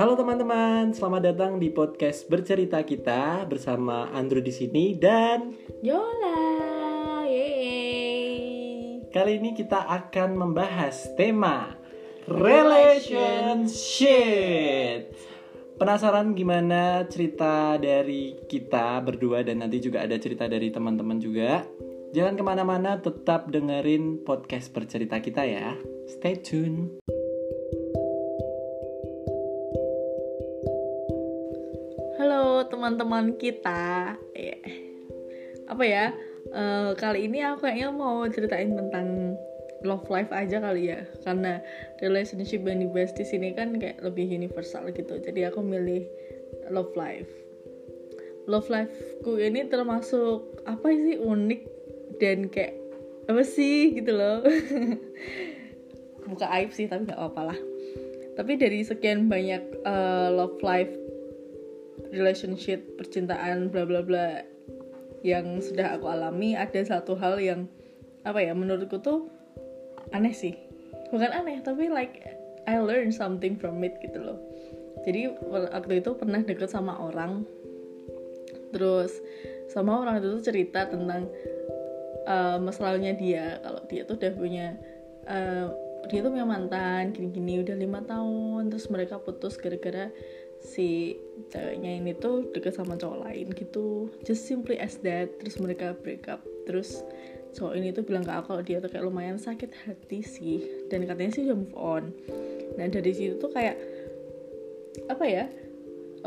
Halo 0.00 0.16
teman-teman, 0.16 0.96
selamat 0.96 1.22
datang 1.28 1.60
di 1.60 1.68
podcast 1.68 2.24
bercerita 2.24 2.80
kita 2.80 3.44
bersama 3.44 4.08
Andrew 4.16 4.40
di 4.40 4.48
sini 4.48 4.96
dan 4.96 5.52
Yola, 5.84 7.28
yeay. 7.28 9.04
kali 9.12 9.36
ini 9.36 9.52
kita 9.52 9.84
akan 9.84 10.40
membahas 10.40 11.04
tema 11.20 11.76
relationship. 12.24 14.00
Penasaran 15.76 16.32
gimana 16.32 17.04
cerita 17.04 17.76
dari 17.76 18.40
kita 18.48 19.04
berdua 19.04 19.44
dan 19.44 19.60
nanti 19.60 19.84
juga 19.84 20.00
ada 20.00 20.16
cerita 20.16 20.48
dari 20.48 20.72
teman-teman 20.72 21.20
juga? 21.20 21.68
Jangan 22.16 22.40
ke 22.40 22.42
mana-mana, 22.48 22.96
tetap 23.04 23.52
dengerin 23.52 24.24
podcast 24.24 24.72
bercerita 24.72 25.20
kita 25.20 25.44
ya. 25.44 25.76
Stay 26.08 26.40
tune. 26.40 27.19
Teman-teman 32.90 33.38
kita. 33.38 34.18
Ya. 34.34 34.58
Apa 35.70 35.84
ya? 35.86 36.10
eh, 36.50 36.90
kali 36.98 37.30
ini 37.30 37.46
aku 37.46 37.70
kayaknya 37.70 37.94
mau 37.94 38.26
ceritain 38.26 38.74
tentang 38.74 39.38
love 39.86 40.10
life 40.10 40.34
aja 40.34 40.58
kali 40.58 40.90
ya. 40.90 41.06
Karena 41.22 41.62
relationship 42.02 42.66
yang 42.66 42.82
dibahas 42.82 43.14
di 43.14 43.22
sini 43.22 43.54
kan 43.54 43.78
kayak 43.78 44.02
lebih 44.02 44.26
universal 44.26 44.90
gitu. 44.90 45.22
Jadi 45.22 45.46
aku 45.46 45.62
milih 45.62 46.02
love 46.74 46.90
life. 46.98 47.30
Love 48.50 48.66
life-ku 48.66 49.38
ini 49.38 49.70
termasuk 49.70 50.42
apa 50.66 50.90
sih 50.90 51.22
unik 51.22 51.60
dan 52.18 52.50
kayak 52.50 52.74
apa 53.30 53.46
sih 53.46 53.94
gitu 53.94 54.18
loh. 54.18 54.42
Buka 56.30 56.50
aib 56.58 56.74
sih 56.74 56.90
tapi 56.90 57.06
nggak 57.06 57.14
apa-apa 57.14 57.54
lah. 57.54 57.58
Tapi 58.34 58.58
dari 58.58 58.82
sekian 58.82 59.30
banyak 59.30 59.62
eh, 59.86 60.28
love 60.34 60.58
life 60.66 60.90
relationship, 62.10 62.98
percintaan, 62.98 63.70
bla 63.70 63.86
bla 63.86 64.02
bla 64.02 64.42
yang 65.20 65.60
sudah 65.60 65.96
aku 65.96 66.08
alami, 66.08 66.56
ada 66.56 66.80
satu 66.82 67.14
hal 67.16 67.38
yang 67.38 67.70
apa 68.24 68.40
ya 68.40 68.52
menurutku 68.52 69.00
tuh 69.00 69.30
aneh 70.12 70.34
sih. 70.34 70.54
Bukan 71.10 71.30
aneh, 71.30 71.60
tapi 71.62 71.90
like 71.90 72.22
I 72.68 72.78
learn 72.78 73.10
something 73.10 73.56
from 73.58 73.82
it 73.82 73.98
gitu 74.04 74.20
loh. 74.20 74.38
Jadi 75.06 75.32
waktu 75.48 76.04
itu 76.04 76.12
pernah 76.12 76.44
deket 76.44 76.68
sama 76.68 77.00
orang, 77.00 77.48
terus 78.70 79.16
sama 79.70 80.02
orang 80.02 80.20
itu 80.20 80.28
tuh 80.38 80.42
cerita 80.44 80.86
tentang 80.90 81.30
uh, 82.26 82.58
masalahnya 82.58 83.14
dia 83.14 83.62
kalau 83.62 83.82
dia 83.86 84.02
tuh 84.04 84.18
udah 84.18 84.32
punya 84.34 84.66
uh, 85.30 85.70
dia 86.10 86.20
tuh 86.24 86.32
punya 86.32 86.46
mantan 86.48 87.14
gini-gini 87.14 87.62
udah 87.62 87.76
lima 87.76 88.00
tahun 88.02 88.72
terus 88.72 88.90
mereka 88.90 89.22
putus 89.22 89.54
gara-gara 89.60 90.10
si 90.60 91.16
ceweknya 91.48 91.98
ini 91.98 92.12
tuh 92.12 92.52
deket 92.52 92.76
sama 92.76 93.00
cowok 93.00 93.26
lain 93.26 93.48
gitu. 93.56 94.12
Just 94.22 94.44
simply 94.44 94.76
as 94.76 95.00
that. 95.02 95.32
Terus 95.40 95.56
mereka 95.58 95.96
break 95.96 96.28
up. 96.28 96.44
Terus 96.68 97.00
cowok 97.56 97.74
ini 97.74 97.90
tuh 97.90 98.06
bilang 98.06 98.22
ke 98.22 98.30
aku 98.30 98.62
dia 98.62 98.78
tuh 98.78 98.92
kayak 98.92 99.08
lumayan 99.08 99.40
sakit 99.40 99.72
hati 99.88 100.20
sih. 100.20 100.60
Dan 100.92 101.08
katanya 101.08 101.32
sih 101.32 101.48
udah 101.48 101.56
move 101.58 101.76
on. 101.76 102.04
Nah 102.76 102.86
dari 102.86 103.10
situ 103.10 103.40
tuh 103.40 103.50
kayak 103.50 103.76
apa 105.08 105.24
ya? 105.26 105.44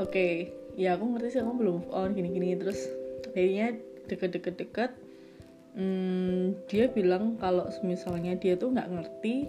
Oke 0.02 0.50
ya 0.74 0.98
aku 0.98 1.06
ngerti 1.06 1.38
sih 1.38 1.40
kamu 1.46 1.54
belum 1.62 1.74
move 1.86 1.92
on 1.94 2.10
gini-gini. 2.18 2.58
Terus 2.58 2.90
akhirnya 3.30 3.78
deket-deket-deket 4.10 4.92
hmm, 5.78 6.68
dia 6.70 6.90
bilang 6.90 7.38
kalau 7.38 7.70
misalnya 7.86 8.38
dia 8.38 8.58
tuh 8.58 8.74
nggak 8.74 8.90
ngerti 8.90 9.48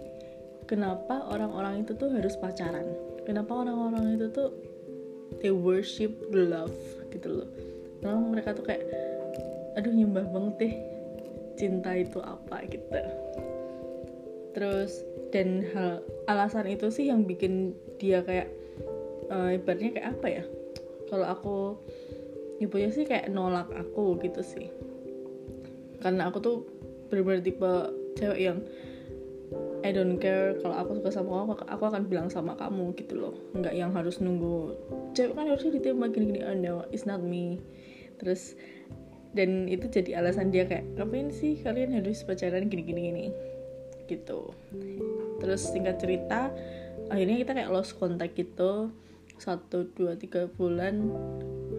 kenapa 0.65 1.25
orang-orang 1.29 1.85
itu 1.85 1.97
tuh 1.97 2.13
harus 2.13 2.37
pacaran. 2.37 2.85
Kenapa 3.25 3.65
orang-orang 3.65 4.21
itu 4.21 4.29
tuh 4.29 4.53
they 5.41 5.51
worship 5.51 6.11
love 6.31 6.75
gitu 7.11 7.43
loh. 7.43 7.49
Kenapa 8.01 8.21
mereka 8.21 8.49
tuh 8.55 8.65
kayak 8.65 8.83
aduh 9.75 9.91
nyembah 9.91 10.25
banget 10.31 10.55
deh 10.61 10.75
cinta 11.55 11.91
itu 11.95 12.19
apa 12.23 12.63
gitu. 12.67 12.87
Terus 14.55 15.03
dan 15.35 15.67
hal 15.75 15.99
alasan 16.31 16.71
itu 16.71 16.87
sih 16.87 17.11
yang 17.11 17.27
bikin 17.27 17.75
dia 17.99 18.23
kayak 18.23 18.47
uh, 19.27 19.51
ibaratnya 19.51 19.99
kayak 19.99 20.09
apa 20.15 20.27
ya? 20.41 20.43
Kalau 21.11 21.27
aku 21.27 21.57
ibunya 22.63 22.91
sih 22.91 23.03
kayak 23.03 23.31
nolak 23.31 23.67
aku 23.75 24.15
gitu 24.23 24.41
sih. 24.43 24.71
Karena 25.99 26.31
aku 26.31 26.37
tuh 26.39 26.55
bener-bener 27.11 27.43
tipe 27.43 27.71
cewek 28.15 28.39
yang 28.39 28.59
I 29.85 29.93
don't 29.93 30.17
care 30.17 30.57
kalau 30.65 30.81
aku 30.81 30.97
suka 30.97 31.13
sama 31.13 31.45
kamu 31.45 31.53
aku 31.69 31.83
akan 31.85 32.03
bilang 32.09 32.27
sama 32.33 32.57
kamu 32.57 32.97
gitu 32.97 33.13
loh. 33.21 33.33
Nggak 33.53 33.73
yang 33.77 33.93
harus 33.93 34.17
nunggu. 34.17 34.73
Cewek 35.13 35.37
kan 35.37 35.45
harusnya 35.45 35.77
ditembak 35.77 36.09
gini-gini 36.17 36.41
oh 36.41 36.57
no 36.57 36.75
it's 36.89 37.05
not 37.05 37.21
me. 37.21 37.61
Terus 38.17 38.57
dan 39.37 39.69
itu 39.69 39.85
jadi 39.85 40.23
alasan 40.23 40.49
dia 40.49 40.65
kayak 40.65 40.97
ngapain 40.97 41.29
sih 41.29 41.59
kalian 41.61 41.93
harus 41.93 42.25
pacaran 42.25 42.65
gini-gini 42.65 43.01
gini? 43.13 43.25
Gitu. 44.09 44.49
Terus 45.37 45.61
singkat 45.69 46.01
cerita 46.01 46.49
akhirnya 47.13 47.37
kita 47.45 47.51
kayak 47.53 47.69
lost 47.69 48.01
contact 48.01 48.33
gitu. 48.33 48.89
Satu 49.37 49.85
dua 49.93 50.17
tiga 50.17 50.49
bulan. 50.49 51.13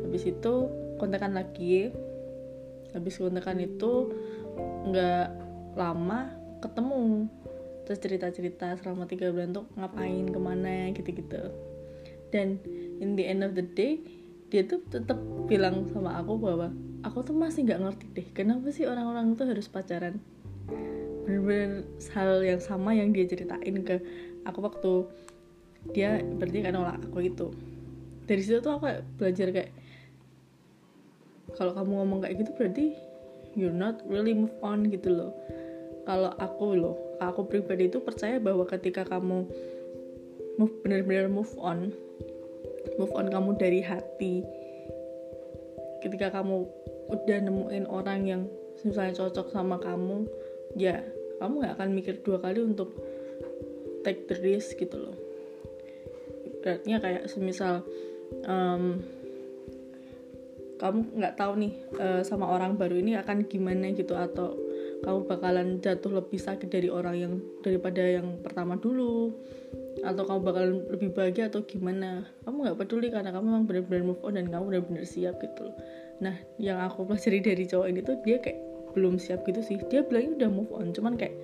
Habis 0.07 0.31
itu 0.31 0.71
kontekan 1.03 1.35
lagi. 1.35 1.91
Habis 2.95 3.19
kontekan 3.19 3.59
itu 3.59 4.15
nggak 4.87 5.29
lama 5.75 6.31
ketemu 6.63 7.27
terus 7.87 8.03
cerita-cerita 8.03 8.75
selama 8.83 9.07
tiga 9.07 9.31
bulan 9.31 9.55
tuh 9.55 9.71
ngapain 9.79 10.27
ke 10.27 10.39
mana 10.43 10.91
gitu-gitu. 10.91 11.55
Dan 12.35 12.59
in 12.99 13.15
the 13.15 13.23
end 13.23 13.47
of 13.47 13.55
the 13.55 13.63
day 13.63 14.03
dia 14.51 14.67
tuh 14.67 14.83
tetap 14.91 15.19
bilang 15.47 15.87
sama 15.95 16.19
aku 16.19 16.35
bahwa 16.39 16.75
aku 17.07 17.23
tuh 17.23 17.35
masih 17.39 17.63
nggak 17.63 17.83
ngerti 17.83 18.07
deh 18.15 18.27
kenapa 18.35 18.67
sih 18.75 18.91
orang-orang 18.91 19.39
tuh 19.39 19.47
harus 19.47 19.71
pacaran? 19.71 20.19
Bener-bener 21.23 21.87
hal 22.11 22.43
yang 22.43 22.59
sama 22.59 22.95
yang 22.95 23.15
dia 23.15 23.31
ceritain 23.31 23.83
ke 23.87 24.03
aku 24.43 24.59
waktu 24.67 24.93
dia 25.95 26.19
berarti 26.43 26.59
kan 26.67 26.75
nolak 26.75 26.99
aku 27.07 27.23
itu. 27.23 27.55
Dari 28.27 28.43
situ 28.43 28.59
tuh 28.59 28.75
aku 28.75 28.91
belajar 29.23 29.55
kayak 29.55 29.71
kalau 31.55 31.71
kamu 31.71 32.03
ngomong 32.03 32.19
kayak 32.27 32.43
gitu 32.43 32.51
berarti 32.59 32.87
you're 33.55 33.75
not 33.75 34.03
really 34.11 34.35
move 34.35 34.55
on 34.67 34.91
gitu 34.91 35.15
loh. 35.15 35.31
Kalau 36.07 36.35
aku 36.39 36.75
loh 36.75 37.06
aku 37.21 37.49
pribadi 37.49 37.89
itu 37.89 38.03
percaya 38.03 38.37
bahwa 38.41 38.65
ketika 38.69 39.07
kamu 39.07 39.49
move 40.57 40.75
benar-benar 40.81 41.29
move 41.29 41.53
on 41.61 41.93
move 42.97 43.13
on 43.13 43.29
kamu 43.29 43.57
dari 43.61 43.81
hati 43.85 44.45
ketika 46.05 46.31
kamu 46.31 46.65
udah 47.11 47.39
nemuin 47.41 47.87
orang 47.89 48.21
yang 48.27 48.43
misalnya 48.85 49.17
cocok 49.17 49.53
sama 49.53 49.81
kamu 49.81 50.29
ya 50.77 51.01
kamu 51.41 51.65
nggak 51.65 51.75
akan 51.77 51.91
mikir 51.93 52.15
dua 52.25 52.41
kali 52.41 52.65
untuk 52.65 52.93
take 54.07 54.31
the 54.31 54.37
risk 54.39 54.79
gitu 54.79 54.97
loh. 54.97 55.17
Berarti 56.63 56.95
kayak 56.95 57.25
semisal 57.27 57.83
um, 58.47 59.03
kamu 60.77 60.99
nggak 61.17 61.37
tahu 61.37 61.53
nih 61.59 61.73
uh, 61.99 62.21
sama 62.23 62.47
orang 62.47 62.77
baru 62.77 63.01
ini 63.01 63.17
akan 63.19 63.49
gimana 63.49 63.91
gitu 63.93 64.15
atau 64.15 64.55
kamu 65.05 65.29
bakalan 65.29 65.69
jatuh 65.85 66.23
lebih 66.23 66.41
sakit 66.41 66.73
dari 66.73 66.89
orang 66.89 67.17
yang 67.17 67.33
daripada 67.61 68.01
yang 68.01 68.41
pertama 68.41 68.81
dulu? 68.81 69.37
Atau 70.05 70.25
kamu 70.29 70.41
bakalan 70.45 70.73
lebih 70.93 71.11
bahagia 71.13 71.49
atau 71.53 71.65
gimana? 71.65 72.25
Kamu 72.45 72.65
nggak 72.65 72.79
peduli 72.81 73.09
karena 73.13 73.33
kamu 73.33 73.45
memang 73.45 73.65
benar-benar 73.69 74.03
move 74.05 74.23
on 74.25 74.37
dan 74.37 74.47
kamu 74.49 74.65
benar-benar 74.73 75.05
siap 75.09 75.37
gitu 75.41 75.69
loh. 75.69 75.77
Nah 76.21 76.37
yang 76.57 76.81
aku 76.81 77.05
pelajari 77.05 77.41
dari 77.45 77.65
cowok 77.69 77.87
ini 77.93 78.01
tuh 78.01 78.17
dia 78.25 78.41
kayak 78.41 78.61
belum 78.97 79.21
siap 79.21 79.45
gitu 79.45 79.61
sih. 79.61 79.77
Dia 79.93 80.05
bilangnya 80.05 80.47
udah 80.47 80.51
move 80.53 80.73
on 80.73 80.93
cuman 80.97 81.21
kayak 81.21 81.37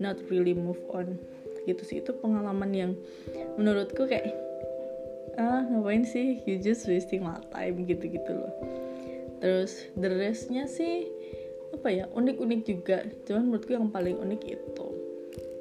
not 0.00 0.16
really 0.32 0.56
move 0.56 0.80
on 0.92 1.20
gitu 1.68 1.82
sih. 1.84 2.00
Itu 2.00 2.16
pengalaman 2.20 2.72
yang 2.72 2.92
menurutku 3.60 4.08
kayak 4.08 4.32
ah 5.36 5.64
ngapain 5.68 6.04
sih? 6.06 6.40
You 6.48 6.60
just 6.60 6.88
wasting 6.88 7.24
my 7.24 7.36
time 7.52 7.84
gitu 7.84 8.08
gitu 8.08 8.32
loh. 8.32 8.52
Terus 9.44 9.92
the 10.00 10.08
restnya 10.08 10.64
sih 10.64 11.04
apa 11.74 11.88
ya 11.90 12.04
unik-unik 12.14 12.60
juga 12.62 13.02
cuman 13.26 13.42
menurutku 13.50 13.74
yang 13.74 13.90
paling 13.90 14.14
unik 14.14 14.42
itu 14.46 14.88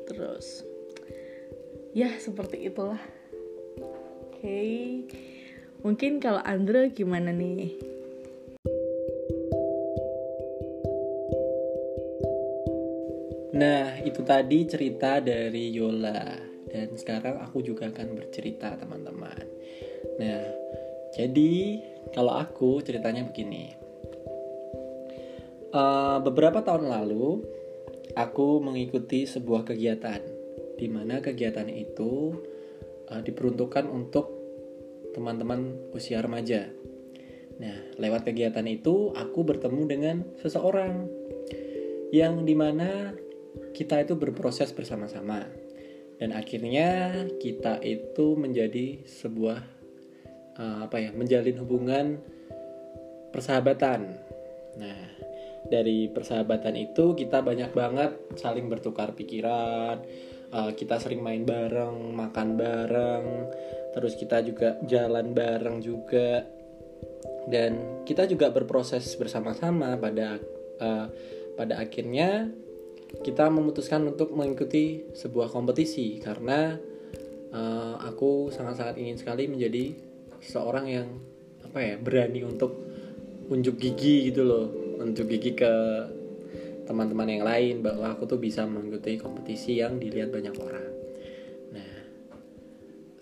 terus 0.05 0.61
ya 1.97 2.13
seperti 2.21 2.69
itulah 2.69 3.01
oke 3.81 4.39
okay. 4.39 5.05
mungkin 5.81 6.21
kalau 6.21 6.41
Andra 6.45 6.87
gimana 6.93 7.33
nih 7.33 7.93
Nah, 13.53 14.01
itu 14.01 14.25
tadi 14.25 14.65
cerita 14.65 15.21
dari 15.21 15.69
Yola. 15.69 16.25
Dan 16.65 16.97
sekarang 16.97 17.37
aku 17.37 17.61
juga 17.61 17.85
akan 17.85 18.17
bercerita, 18.17 18.73
teman-teman. 18.73 19.45
Nah, 20.17 20.43
jadi 21.13 21.77
kalau 22.17 22.33
aku 22.33 22.81
ceritanya 22.81 23.21
begini. 23.21 23.82
Uh, 25.73 26.21
beberapa 26.21 26.61
tahun 26.61 26.85
lalu, 26.85 27.41
aku 28.13 28.61
mengikuti 28.61 29.25
sebuah 29.25 29.65
kegiatan, 29.65 30.21
di 30.77 30.85
mana 30.85 31.17
kegiatan 31.17 31.65
itu 31.65 32.37
uh, 33.09 33.21
diperuntukkan 33.25 33.89
untuk 33.89 34.29
teman-teman 35.17 35.89
usia 35.97 36.21
remaja. 36.21 36.69
Nah, 37.57 37.77
lewat 37.97 38.29
kegiatan 38.29 38.65
itu 38.69 39.13
aku 39.17 39.41
bertemu 39.41 39.81
dengan 39.89 40.15
seseorang 40.41 41.09
yang 42.13 42.45
di 42.45 42.53
mana 42.53 43.13
kita 43.73 44.05
itu 44.05 44.13
berproses 44.13 44.69
bersama-sama 44.73 45.49
dan 46.21 46.33
akhirnya 46.33 47.09
kita 47.41 47.81
itu 47.81 48.37
menjadi 48.37 49.01
sebuah 49.05 49.59
uh, 50.57 50.77
apa 50.85 50.97
ya 51.01 51.09
menjalin 51.13 51.57
hubungan 51.61 52.05
persahabatan. 53.33 54.17
Nah, 54.77 55.01
dari 55.67 56.11
persahabatan 56.11 56.75
itu 56.75 57.15
kita 57.15 57.39
banyak 57.39 57.71
banget 57.71 58.11
saling 58.35 58.67
bertukar 58.67 59.15
pikiran, 59.15 60.03
uh, 60.51 60.71
kita 60.75 60.99
sering 60.99 61.23
main 61.23 61.47
bareng, 61.47 62.11
makan 62.11 62.59
bareng, 62.59 63.25
terus 63.95 64.13
kita 64.19 64.43
juga 64.43 64.79
jalan 64.87 65.31
bareng 65.31 65.79
juga. 65.79 66.43
Dan 67.43 68.03
kita 68.07 68.23
juga 68.23 68.47
berproses 68.51 69.03
bersama-sama 69.19 69.99
pada 69.99 70.39
uh, 70.79 71.07
pada 71.59 71.73
akhirnya 71.83 72.47
kita 73.19 73.51
memutuskan 73.51 74.07
untuk 74.07 74.31
mengikuti 74.31 75.03
sebuah 75.11 75.51
kompetisi. 75.51 76.19
Karena 76.23 76.75
uh, 77.51 77.95
aku 77.99 78.51
sangat-sangat 78.51 78.95
ingin 78.99 79.19
sekali 79.19 79.51
menjadi 79.51 79.91
seorang 80.43 80.85
yang 80.87 81.07
apa 81.63 81.79
ya 81.79 81.95
berani 81.99 82.43
untuk 82.43 82.75
unjuk 83.47 83.75
gigi 83.79 84.31
gitu 84.31 84.43
loh 84.43 84.82
unjuk 84.99 85.29
gigi 85.29 85.57
ke 85.57 85.73
teman-teman 86.83 87.27
yang 87.31 87.43
lain 87.47 87.75
bahwa 87.79 88.11
aku 88.13 88.27
tuh 88.27 88.39
bisa 88.39 88.67
mengikuti 88.67 89.15
kompetisi 89.15 89.79
yang 89.79 89.97
dilihat 89.97 90.29
banyak 90.29 90.55
orang. 90.59 90.87
Nah, 91.71 91.91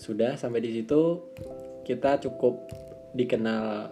sudah 0.02 0.34
sampai 0.36 0.66
di 0.66 0.82
situ 0.82 1.32
kita 1.86 2.18
cukup 2.22 2.70
dikenal 3.14 3.90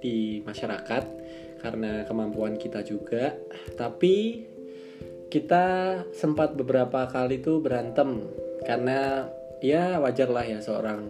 di 0.00 0.40
masyarakat 0.40 1.04
karena 1.60 2.08
kemampuan 2.08 2.56
kita 2.56 2.80
juga, 2.80 3.36
tapi 3.76 4.48
kita 5.28 5.94
sempat 6.16 6.56
beberapa 6.56 7.06
kali 7.06 7.38
tuh 7.44 7.60
berantem 7.60 8.24
karena 8.64 9.28
ya 9.60 10.00
wajar 10.00 10.26
lah 10.32 10.42
ya 10.42 10.58
seorang 10.58 11.06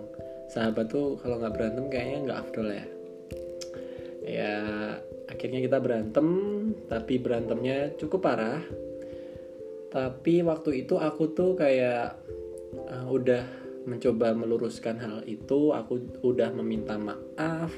sahabat 0.50 0.90
tuh 0.90 1.16
kalau 1.22 1.38
nggak 1.38 1.54
berantem 1.54 1.86
kayaknya 1.88 2.18
nggak 2.26 2.40
afdol 2.42 2.68
ya 2.68 2.84
ya 4.24 4.56
akhirnya 5.28 5.60
kita 5.64 5.78
berantem 5.80 6.28
tapi 6.86 7.20
berantemnya 7.20 7.94
cukup 7.96 8.20
parah. 8.24 8.62
Tapi 9.90 10.46
waktu 10.46 10.86
itu 10.86 10.94
aku 11.00 11.34
tuh 11.34 11.58
kayak 11.58 12.14
uh, 12.86 13.06
udah 13.10 13.42
mencoba 13.88 14.36
meluruskan 14.36 15.00
hal 15.02 15.16
itu 15.26 15.74
aku 15.74 16.22
udah 16.22 16.54
meminta 16.54 16.94
maaf. 16.94 17.74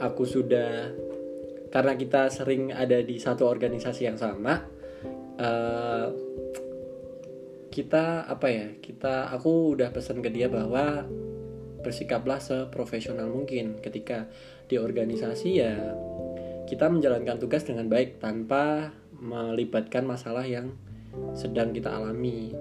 Aku 0.00 0.24
sudah 0.24 0.90
karena 1.74 1.98
kita 1.98 2.30
sering 2.30 2.70
ada 2.70 3.02
di 3.02 3.18
satu 3.18 3.50
organisasi 3.50 4.06
yang 4.06 4.14
sama 4.14 4.62
uh, 5.42 6.06
kita 7.74 8.30
apa 8.30 8.46
ya 8.46 8.66
kita 8.78 9.34
aku 9.34 9.74
udah 9.74 9.90
pesan 9.90 10.22
ke 10.22 10.30
dia 10.30 10.46
bahwa 10.46 11.02
bersikaplah 11.82 12.38
seprofesional 12.38 13.26
mungkin 13.26 13.82
ketika 13.82 14.30
di 14.66 14.76
organisasi 14.80 15.50
ya 15.54 15.74
kita 16.64 16.88
menjalankan 16.88 17.36
tugas 17.36 17.62
dengan 17.68 17.86
baik 17.92 18.18
tanpa 18.18 18.90
melibatkan 19.20 20.08
masalah 20.08 20.44
yang 20.44 20.72
sedang 21.36 21.70
kita 21.70 21.92
alami. 21.92 22.56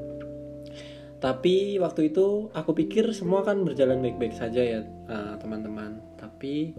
Tapi 1.24 1.80
waktu 1.80 2.12
itu 2.12 2.52
aku 2.52 2.76
pikir 2.76 3.16
semua 3.16 3.48
kan 3.48 3.64
berjalan 3.64 4.04
baik-baik 4.04 4.36
saja 4.36 4.60
ya 4.60 4.82
eh, 4.84 5.34
teman-teman. 5.40 6.04
Tapi 6.20 6.76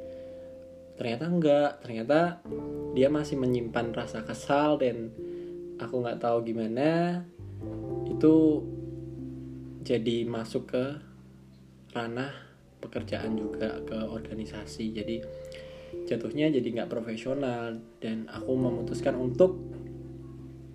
ternyata 1.00 1.25
enggak. 1.26 1.71
Ternyata 1.81 2.44
dia 2.93 3.09
masih 3.09 3.41
menyimpan 3.41 3.97
rasa 3.97 4.21
kesal 4.21 4.76
dan 4.76 5.09
aku 5.81 6.05
nggak 6.05 6.21
tahu 6.21 6.44
gimana. 6.44 7.25
Itu 8.05 8.69
jadi 9.81 10.29
masuk 10.29 10.76
ke 10.76 10.85
ranah 11.97 12.44
pekerjaan 12.85 13.41
juga 13.41 13.81
ke 13.83 13.97
organisasi. 13.97 14.85
Jadi 14.93 15.17
jatuhnya 16.05 16.53
jadi 16.53 16.69
nggak 16.81 16.93
profesional. 16.93 17.81
Dan 17.99 18.29
aku 18.29 18.53
memutuskan 18.53 19.17
untuk 19.17 19.57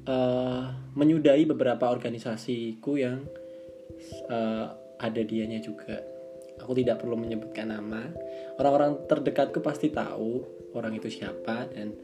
uh, 0.10 0.74
menyudahi 0.98 1.46
beberapa 1.46 1.94
organisasiku 1.94 2.98
yang 2.98 3.30
uh, 4.28 4.66
ada 5.00 5.22
dianya 5.22 5.62
juga. 5.62 6.02
Aku 6.60 6.76
tidak 6.76 7.00
perlu 7.00 7.16
menyebutkan 7.16 7.72
nama. 7.72 8.04
Orang-orang 8.60 9.08
terdekatku 9.08 9.64
pasti 9.64 9.94
tahu 9.94 10.44
orang 10.76 10.98
itu 10.98 11.08
siapa. 11.08 11.72
Dan 11.72 11.96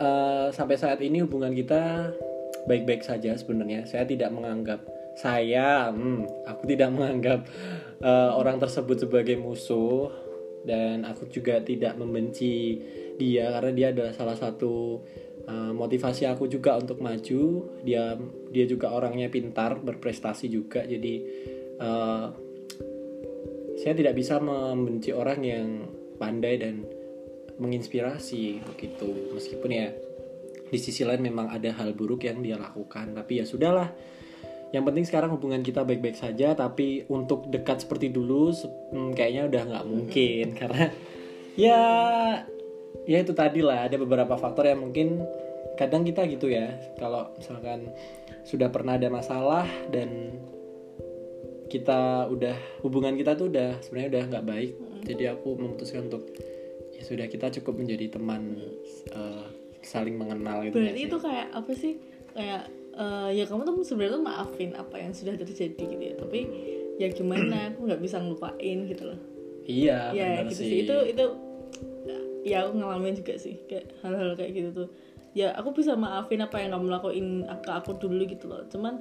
uh, 0.00 0.48
sampai 0.48 0.80
saat 0.80 1.02
ini 1.04 1.20
hubungan 1.20 1.52
kita 1.52 2.14
baik-baik 2.64 3.04
saja 3.04 3.36
sebenarnya. 3.36 3.84
Saya 3.84 4.08
tidak 4.08 4.32
menganggap 4.32 5.01
saya, 5.18 5.92
hmm, 5.92 6.48
aku 6.48 6.62
tidak 6.68 6.88
menganggap 6.94 7.40
uh, 8.00 8.32
orang 8.36 8.56
tersebut 8.58 9.04
sebagai 9.06 9.36
musuh 9.36 10.08
dan 10.62 11.02
aku 11.02 11.26
juga 11.26 11.58
tidak 11.60 11.98
membenci 11.98 12.78
dia 13.18 13.50
karena 13.50 13.72
dia 13.74 13.86
adalah 13.90 14.12
salah 14.14 14.38
satu 14.38 15.02
uh, 15.46 15.72
motivasi 15.74 16.24
aku 16.26 16.48
juga 16.48 16.78
untuk 16.78 17.02
maju. 17.02 17.42
Dia 17.84 18.16
dia 18.48 18.64
juga 18.64 18.94
orangnya 18.94 19.28
pintar, 19.28 19.78
berprestasi 19.82 20.48
juga. 20.48 20.86
Jadi 20.86 21.14
uh, 21.82 22.26
saya 23.76 23.94
tidak 23.98 24.14
bisa 24.14 24.38
membenci 24.38 25.10
orang 25.10 25.40
yang 25.42 25.68
pandai 26.16 26.54
dan 26.60 26.86
menginspirasi 27.58 28.62
begitu 28.64 29.34
meskipun 29.34 29.70
ya 29.70 29.88
di 30.72 30.78
sisi 30.80 31.04
lain 31.04 31.20
memang 31.20 31.52
ada 31.52 31.74
hal 31.76 31.92
buruk 31.92 32.24
yang 32.24 32.40
dia 32.40 32.56
lakukan 32.56 33.12
tapi 33.12 33.42
ya 33.42 33.44
sudahlah 33.44 33.92
yang 34.72 34.88
penting 34.88 35.04
sekarang 35.04 35.36
hubungan 35.36 35.60
kita 35.60 35.84
baik-baik 35.84 36.16
saja 36.16 36.56
tapi 36.56 37.04
untuk 37.12 37.46
dekat 37.52 37.84
seperti 37.84 38.08
dulu 38.08 38.52
hmm, 38.52 39.12
kayaknya 39.12 39.42
udah 39.52 39.62
nggak 39.68 39.86
mungkin. 39.86 40.46
Karena 40.56 40.84
ya 41.54 41.80
ya 43.04 43.18
itu 43.20 43.32
tadi 43.36 43.60
lah 43.60 43.86
ada 43.86 43.96
beberapa 44.00 44.34
faktor 44.40 44.72
yang 44.72 44.80
mungkin 44.80 45.20
kadang 45.76 46.08
kita 46.08 46.24
gitu 46.24 46.48
ya. 46.48 46.72
Kalau 46.96 47.36
misalkan 47.36 47.92
sudah 48.48 48.72
pernah 48.72 48.96
ada 48.96 49.12
masalah 49.12 49.68
dan 49.92 50.40
kita 51.68 52.28
udah 52.28 52.56
hubungan 52.84 53.16
kita 53.16 53.32
tuh 53.32 53.48
udah 53.48 53.80
sebenarnya 53.80 54.08
udah 54.12 54.22
nggak 54.28 54.44
baik 54.44 54.72
jadi 55.08 55.32
aku 55.32 55.56
memutuskan 55.56 56.12
untuk 56.12 56.28
ya 56.92 57.00
sudah 57.00 57.24
kita 57.32 57.48
cukup 57.48 57.80
menjadi 57.80 58.12
teman 58.12 58.60
uh, 59.16 59.48
saling 59.80 60.20
mengenal 60.20 60.68
gitu 60.68 60.76
berarti 60.76 61.02
itu 61.08 61.16
kayak 61.16 61.48
apa 61.50 61.72
sih? 61.72 61.96
Kayak 62.36 62.68
uh, 62.96 63.30
ya 63.32 63.44
kamu 63.48 63.62
tuh 63.64 63.74
sebenarnya 63.84 64.16
tuh 64.20 64.24
maafin 64.24 64.70
apa 64.76 64.96
yang 65.00 65.12
sudah 65.12 65.34
terjadi 65.36 65.82
gitu 65.82 66.02
ya. 66.02 66.14
Tapi 66.18 66.40
ya 67.00 67.08
gimana 67.12 67.72
aku 67.72 67.88
nggak 67.88 68.02
bisa 68.02 68.20
ngelupain 68.20 68.78
gitu 68.88 69.02
loh. 69.12 69.20
Iya 69.64 70.10
ya 70.12 70.28
gitu 70.48 70.62
sih. 70.62 70.68
sih. 70.68 70.78
Itu 70.84 70.96
itu 71.08 71.24
ya 72.42 72.66
aku 72.66 72.82
ngalamin 72.82 73.14
juga 73.14 73.38
sih 73.38 73.54
kayak 73.70 73.86
hal-hal 74.02 74.34
kayak 74.36 74.52
gitu 74.52 74.70
tuh. 74.84 74.88
Ya 75.32 75.56
aku 75.56 75.72
bisa 75.72 75.96
maafin 75.96 76.44
apa 76.44 76.60
yang 76.60 76.76
kamu 76.76 76.92
lakuin 76.92 77.26
ke 77.64 77.70
aku 77.72 77.96
dulu 77.96 78.22
gitu 78.28 78.52
loh. 78.52 78.64
Cuman 78.68 79.00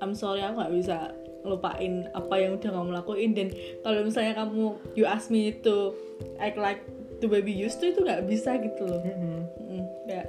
I'm 0.00 0.16
sorry 0.16 0.40
aku 0.40 0.56
nggak 0.56 0.72
bisa 0.72 1.12
lupain 1.44 2.08
apa 2.16 2.34
yang 2.40 2.56
udah 2.56 2.70
kamu 2.72 2.90
lakuin. 3.04 3.30
Dan 3.36 3.48
kalau 3.84 4.00
misalnya 4.00 4.32
kamu 4.40 4.80
you 4.96 5.04
ask 5.04 5.28
me 5.28 5.52
to 5.60 5.92
act 6.40 6.56
like 6.56 6.80
to 7.20 7.28
baby 7.28 7.52
used 7.52 7.76
to 7.84 7.92
itu 7.92 8.00
nggak 8.00 8.24
bisa 8.24 8.56
gitu 8.56 8.88
loh. 8.88 9.04
Mm 9.04 9.12
-hmm. 9.12 9.40
mm, 9.60 9.84
kayak 10.08 10.28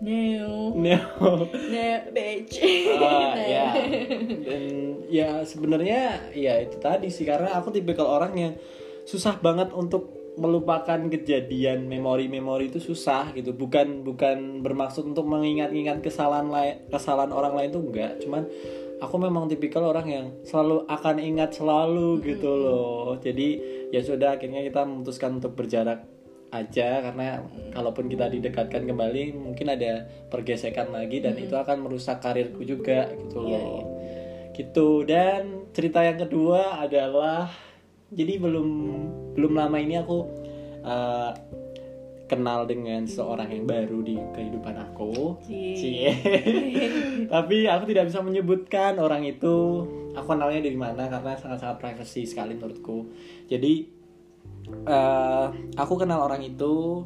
no 0.00 0.76
no 0.76 0.96
no 1.40 1.46
bitch. 2.12 2.60
Uh, 2.60 3.32
ya. 3.54 3.66
Dan 4.44 4.64
ya 5.08 5.28
sebenarnya 5.46 6.32
ya 6.36 6.60
itu 6.60 6.76
tadi 6.76 7.08
sih. 7.08 7.24
Karena 7.24 7.56
aku 7.56 7.72
tipikal 7.72 8.08
orang 8.08 8.32
yang 8.36 8.52
susah 9.08 9.40
banget 9.40 9.72
untuk 9.72 10.12
melupakan 10.36 11.00
kejadian 11.08 11.88
memori-memori 11.88 12.68
itu 12.68 12.80
susah 12.80 13.32
gitu. 13.32 13.56
Bukan 13.56 14.04
bukan 14.04 14.60
bermaksud 14.60 15.08
untuk 15.08 15.24
mengingat-ingat 15.24 16.04
kesalahan 16.04 16.52
kesalahan 16.92 17.32
orang 17.32 17.56
lain 17.56 17.70
tuh 17.72 17.82
enggak. 17.82 18.20
Cuman 18.20 18.44
aku 19.00 19.16
memang 19.16 19.48
tipikal 19.48 19.88
orang 19.88 20.08
yang 20.08 20.26
selalu 20.44 20.84
akan 20.88 21.16
ingat 21.20 21.56
selalu 21.56 22.20
gitu 22.24 22.52
loh. 22.52 23.16
Jadi 23.20 23.48
ya 23.92 24.04
sudah 24.04 24.36
akhirnya 24.36 24.60
kita 24.60 24.84
memutuskan 24.84 25.40
untuk 25.40 25.56
berjarak 25.56 26.15
aja 26.54 27.02
karena 27.02 27.42
kalaupun 27.74 28.06
kita 28.06 28.30
didekatkan 28.30 28.86
kembali 28.86 29.34
mungkin 29.34 29.66
ada 29.66 30.06
pergesekan 30.30 30.94
lagi 30.94 31.18
dan 31.18 31.34
itu 31.36 31.52
akan 31.58 31.86
merusak 31.86 32.22
karirku 32.22 32.62
juga 32.62 33.10
gitu 33.10 33.46
iya, 33.46 33.58
loh 33.58 33.82
yeah, 33.82 33.82
gitu 34.56 34.88
dan 35.04 35.68
cerita 35.74 36.00
yang 36.00 36.16
kedua 36.16 36.80
adalah 36.80 37.50
jadi 38.14 38.38
belum 38.38 38.68
belum 39.34 39.52
lama 39.58 39.76
ini 39.76 40.00
aku 40.00 40.18
uh, 40.86 41.34
kenal 42.26 42.66
dengan 42.66 43.06
seorang 43.06 43.50
yang 43.54 43.64
baru 43.70 44.02
di 44.02 44.18
kehidupan 44.34 44.74
aku. 44.74 45.38
Cie. 45.46 46.10
Tapi 47.32 47.70
aku 47.70 47.84
tidak 47.86 48.10
bisa 48.10 48.18
menyebutkan 48.20 48.98
orang 48.98 49.22
itu 49.22 49.86
aku 50.12 50.26
kenalnya 50.34 50.66
dari 50.66 50.78
mana 50.78 51.06
karena 51.06 51.38
sangat-sangat 51.38 51.78
privacy 51.78 52.26
sekali 52.26 52.58
menurutku. 52.58 53.14
Jadi 53.46 53.95
eh, 54.66 55.46
aku 55.78 55.94
kenal 55.98 56.26
orang 56.26 56.42
itu 56.42 57.04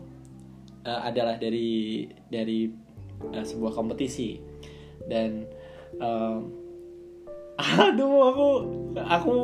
eh, 0.85 1.01
adalah 1.01 1.37
dari 1.37 2.07
dari 2.29 2.69
eh, 3.33 3.45
sebuah 3.45 3.73
kompetisi 3.73 4.41
dan 5.09 5.45
eh, 6.01 6.39
aduh 7.91 8.33
aku 8.33 8.49
aku 8.97 9.37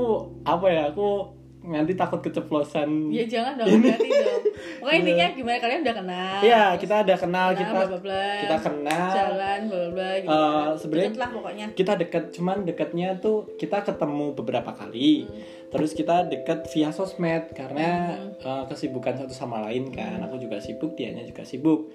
apa 0.48 0.66
ya 0.72 0.82
aku 0.88 1.36
nanti 1.66 1.98
takut 1.98 2.22
keceplosan 2.22 3.10
Ya 3.10 3.26
jangan 3.26 3.58
dong, 3.58 3.82
berarti 3.82 4.08
dong. 4.08 4.42
Pokoknya 4.76 4.98
intinya 4.98 5.26
gimana 5.32 5.56
kalian 5.56 5.80
udah 5.80 5.96
kenal. 5.96 6.36
Iya, 6.40 6.64
kita 6.76 6.94
ada 7.00 7.14
kenal, 7.14 7.48
kenal, 7.48 7.58
kita 7.58 7.72
bla, 7.86 7.98
bla, 7.98 8.26
kita 8.38 8.56
kenal. 8.60 9.08
jalan 9.10 9.60
bla 9.64 9.76
bla 9.76 9.90
bla 9.90 10.10
gitu. 10.16 10.28
Eh, 10.28 10.36
kan. 10.36 10.76
sebenarnya- 10.76 11.08
Deket 11.08 11.18
lah 11.18 11.30
pokoknya. 11.32 11.66
Kita 11.72 11.92
deket, 11.94 12.24
cuman 12.30 12.56
deketnya 12.62 13.08
tuh 13.16 13.36
kita 13.54 13.78
ketemu 13.82 14.26
beberapa 14.32 14.70
kali. 14.70 15.24
Hmm. 15.24 15.42
Terus 15.66 15.90
kita 15.92 16.16
deket 16.24 16.70
via 16.70 16.90
sosmed 16.90 17.50
karena 17.50 18.14
Hmm. 18.14 18.30
eh, 18.38 18.64
kesibukan 18.66 19.16
satu 19.16 19.32
sama 19.32 19.60
lain 19.62 19.90
kan. 19.90 20.22
Aku 20.22 20.36
juga 20.36 20.58
sibuk, 20.58 20.94
dianya 20.94 21.22
juga 21.22 21.42
sibuk. 21.42 21.90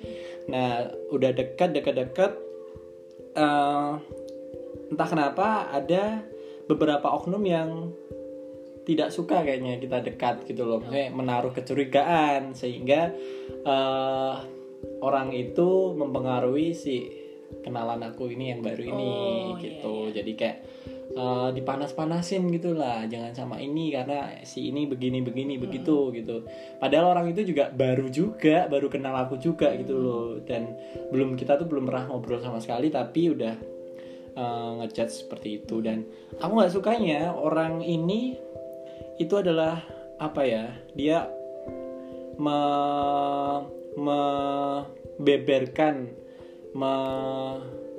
Nah, 0.46 0.84
udah 1.10 1.32
dekat, 1.32 1.72
dekat-dekat. 1.72 2.34
eh, 3.32 3.92
entah 4.90 5.08
kenapa 5.08 5.72
ada 5.72 6.20
beberapa 6.68 7.08
oknum 7.10 7.40
yang 7.42 7.96
tidak 8.82 9.14
suka 9.14 9.46
kayaknya 9.46 9.78
kita 9.78 10.02
dekat 10.02 10.42
gitu 10.50 10.66
loh, 10.66 10.82
Maksudnya 10.82 11.14
menaruh 11.14 11.54
kecurigaan 11.54 12.58
sehingga 12.58 13.14
eh, 13.62 14.34
orang 15.02 15.30
itu 15.34 15.94
mempengaruhi 15.94 16.74
si 16.74 16.96
kenalan 17.62 18.02
aku 18.02 18.32
ini 18.32 18.56
yang 18.56 18.62
baru 18.64 18.82
ini 18.82 19.12
Oh, 19.12 19.60
gitu. 19.60 20.10
iya, 20.10 20.24
Jadi 20.24 20.32
kayak 20.34 20.58
eh, 21.14 21.50
dipanas-panasin 21.54 22.48
gitulah, 22.50 23.06
jangan 23.06 23.36
sama 23.36 23.62
ini 23.62 23.92
karena 23.94 24.34
si 24.42 24.72
ini 24.74 24.90
begini 24.90 25.22
begini 25.22 25.62
begitu 25.62 26.10
gitu. 26.16 26.48
Padahal 26.82 27.14
orang 27.14 27.30
itu 27.30 27.54
juga 27.54 27.70
baru 27.70 28.10
juga, 28.10 28.66
baru 28.66 28.88
kenal 28.90 29.14
aku 29.28 29.38
juga 29.38 29.76
gitu 29.78 29.94
loh. 29.94 30.26
Dan 30.42 30.74
belum 31.14 31.38
kita 31.38 31.60
tuh 31.62 31.68
belum 31.70 31.86
pernah 31.86 32.10
ngobrol 32.10 32.42
sama 32.42 32.58
sekali 32.58 32.90
tapi 32.90 33.30
udah 33.30 33.54
eh, 34.32 34.72
ngechat 34.82 35.12
seperti 35.12 35.62
itu. 35.62 35.84
Dan 35.84 36.02
aku 36.40 36.52
nggak 36.58 36.74
sukanya 36.74 37.36
orang 37.36 37.84
ini 37.86 38.50
itu 39.22 39.38
adalah 39.38 39.86
apa 40.18 40.42
ya 40.42 40.74
dia 40.98 41.30
me 42.42 42.58
membeberkan 43.94 46.10
me 46.74 46.94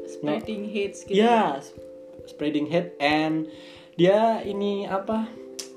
Spreading 0.03 0.67
hates 0.67 1.07
gitu. 1.07 1.23
ya 1.23 1.63
spreading 2.27 2.67
hate 2.67 2.99
and 2.99 3.47
dia 3.95 4.43
ini 4.43 4.83
apa 4.91 5.31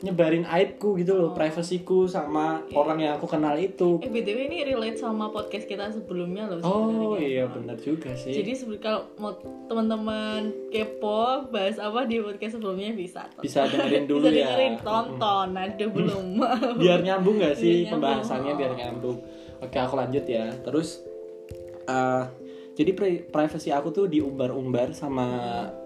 nyebarin 0.05 0.45
aibku 0.45 0.93
gitu 1.01 1.17
loh 1.17 1.33
privasiku 1.33 2.05
sama 2.05 2.61
orang 2.77 3.01
yang 3.01 3.11
aku 3.17 3.25
kenal 3.25 3.57
itu. 3.57 3.97
Eh 4.05 4.07
btw 4.07 4.45
ini 4.45 4.61
relate 4.61 5.01
sama 5.01 5.33
podcast 5.33 5.65
kita 5.65 5.89
sebelumnya 5.89 6.45
loh. 6.45 6.61
oh 6.61 7.17
iya 7.17 7.49
benar 7.49 7.73
juga 7.81 8.13
sih. 8.13 8.37
Jadi 8.37 8.53
kalau 8.77 9.09
mau 9.17 9.33
teman-teman 9.65 10.53
kepo 10.69 11.49
bahas 11.49 11.81
apa 11.81 12.05
di 12.05 12.21
podcast 12.21 12.61
sebelumnya 12.61 12.93
bisa. 12.93 13.25
bisa 13.41 13.65
dengerin 13.65 14.05
dulu 14.13 14.29
bisa 14.29 14.37
ya. 14.37 14.45
dengerin, 14.53 14.75
tonton, 14.85 15.49
ada 15.57 15.85
belum? 15.89 16.25
biar 16.81 16.99
nyambung 17.01 17.41
gak 17.41 17.57
sih 17.57 17.89
Biar 17.89 17.97
nyambung. 17.97 18.01
pembahasannya 18.05 18.53
biar 18.53 18.73
nyambung. 18.77 19.17
Oke 19.65 19.77
aku 19.81 19.93
lanjut 19.97 20.25
ya. 20.29 20.53
Terus 20.61 21.01
eh, 21.85 22.23
jadi 22.75 22.91
pri- 22.91 23.23
privasi 23.25 23.71
aku 23.71 23.89
tuh 23.89 24.05
diumbar-umbar 24.05 24.91
sama 24.91 25.25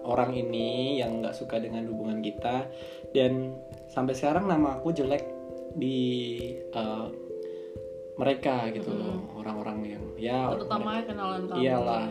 orang 0.02 0.34
ini 0.34 0.98
yang 0.98 1.22
nggak 1.22 1.38
suka 1.38 1.62
dengan 1.62 1.86
hubungan 1.86 2.18
kita. 2.18 2.66
Dan 3.14 3.54
sampai 3.90 4.14
sekarang 4.14 4.46
nama 4.46 4.78
aku 4.78 4.94
jelek 4.94 5.26
di 5.74 5.98
eh, 6.70 7.06
mereka 8.16 8.68
gitu 8.70 8.90
loh 8.92 9.18
orang-orang 9.40 9.96
yang 9.98 10.04
ya 10.20 10.52
Terutama 10.54 11.00
kenalan 11.02 11.42
kamu. 11.48 11.58
iyalah 11.58 12.04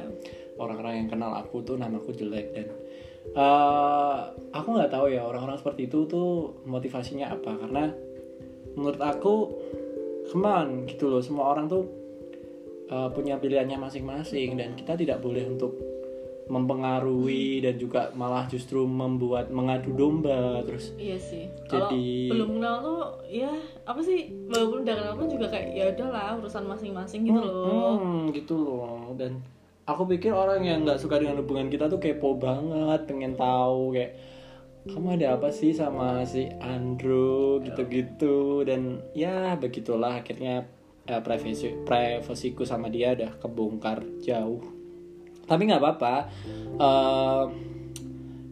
orang-orang 0.60 0.94
yang 1.06 1.08
kenal 1.08 1.32
aku 1.38 1.64
tuh 1.64 1.76
namaku 1.80 2.12
jelek 2.16 2.52
dan 2.52 2.68
eh, 3.36 4.18
aku 4.52 4.68
nggak 4.76 4.92
tahu 4.92 5.12
ya 5.14 5.24
orang-orang 5.24 5.56
seperti 5.60 5.88
itu 5.88 6.04
tuh 6.10 6.60
motivasinya 6.68 7.32
apa 7.32 7.52
karena 7.64 7.84
menurut 8.76 9.02
aku 9.02 9.36
on 10.30 10.86
gitu 10.86 11.10
loh 11.10 11.22
semua 11.24 11.52
orang 11.56 11.72
tuh 11.72 11.84
eh, 12.92 13.10
punya 13.16 13.40
pilihannya 13.40 13.78
masing-masing 13.80 14.60
dan 14.60 14.76
kita 14.76 15.00
tidak 15.00 15.24
boleh 15.24 15.48
untuk 15.48 15.74
mempengaruhi 16.50 17.62
dan 17.62 17.78
juga 17.78 18.10
malah 18.18 18.50
justru 18.50 18.82
membuat 18.84 19.54
mengadu 19.54 19.94
domba 19.94 20.60
terus 20.66 20.92
Iya 20.98 21.16
sih. 21.22 21.46
Kalau 21.70 21.88
Jadi- 21.88 22.34
belum 22.34 22.58
kenal 22.58 22.76
tuh 22.82 23.02
ya 23.30 23.54
apa 23.86 24.02
sih 24.02 24.34
walaupun 24.50 24.82
udah 24.82 24.96
kenal 24.98 25.14
pun 25.16 25.28
juga 25.30 25.46
kayak 25.48 25.70
ya 25.78 25.86
udahlah 25.94 26.42
urusan 26.42 26.66
masing-masing 26.66 27.22
gitu 27.30 27.40
loh. 27.40 28.02
Hmm, 28.02 28.34
gitu 28.34 28.56
loh. 28.58 29.14
Dan 29.14 29.46
aku 29.86 30.10
pikir 30.10 30.34
orang 30.34 30.66
yang 30.66 30.82
nggak 30.82 30.98
suka 30.98 31.22
dengan 31.22 31.38
hubungan 31.38 31.70
kita 31.70 31.86
tuh 31.86 32.02
kepo 32.02 32.34
banget, 32.36 33.06
pengen 33.06 33.38
tahu 33.38 33.94
kayak 33.94 34.18
kamu 34.90 35.22
ada 35.22 35.38
apa 35.38 35.54
sih 35.54 35.70
sama 35.70 36.26
si 36.26 36.50
Andrew 36.58 37.62
gitu-gitu 37.62 38.66
dan 38.66 39.06
ya 39.14 39.54
begitulah 39.54 40.18
akhirnya 40.18 40.66
eh, 41.06 41.22
privasi 41.22 41.86
privasiku 41.86 42.66
sama 42.66 42.90
dia 42.90 43.14
udah 43.14 43.38
kebongkar 43.38 44.02
jauh. 44.24 44.79
Tapi 45.50 45.62
nggak 45.66 45.82
apa-apa. 45.82 46.16
Eh, 46.80 47.46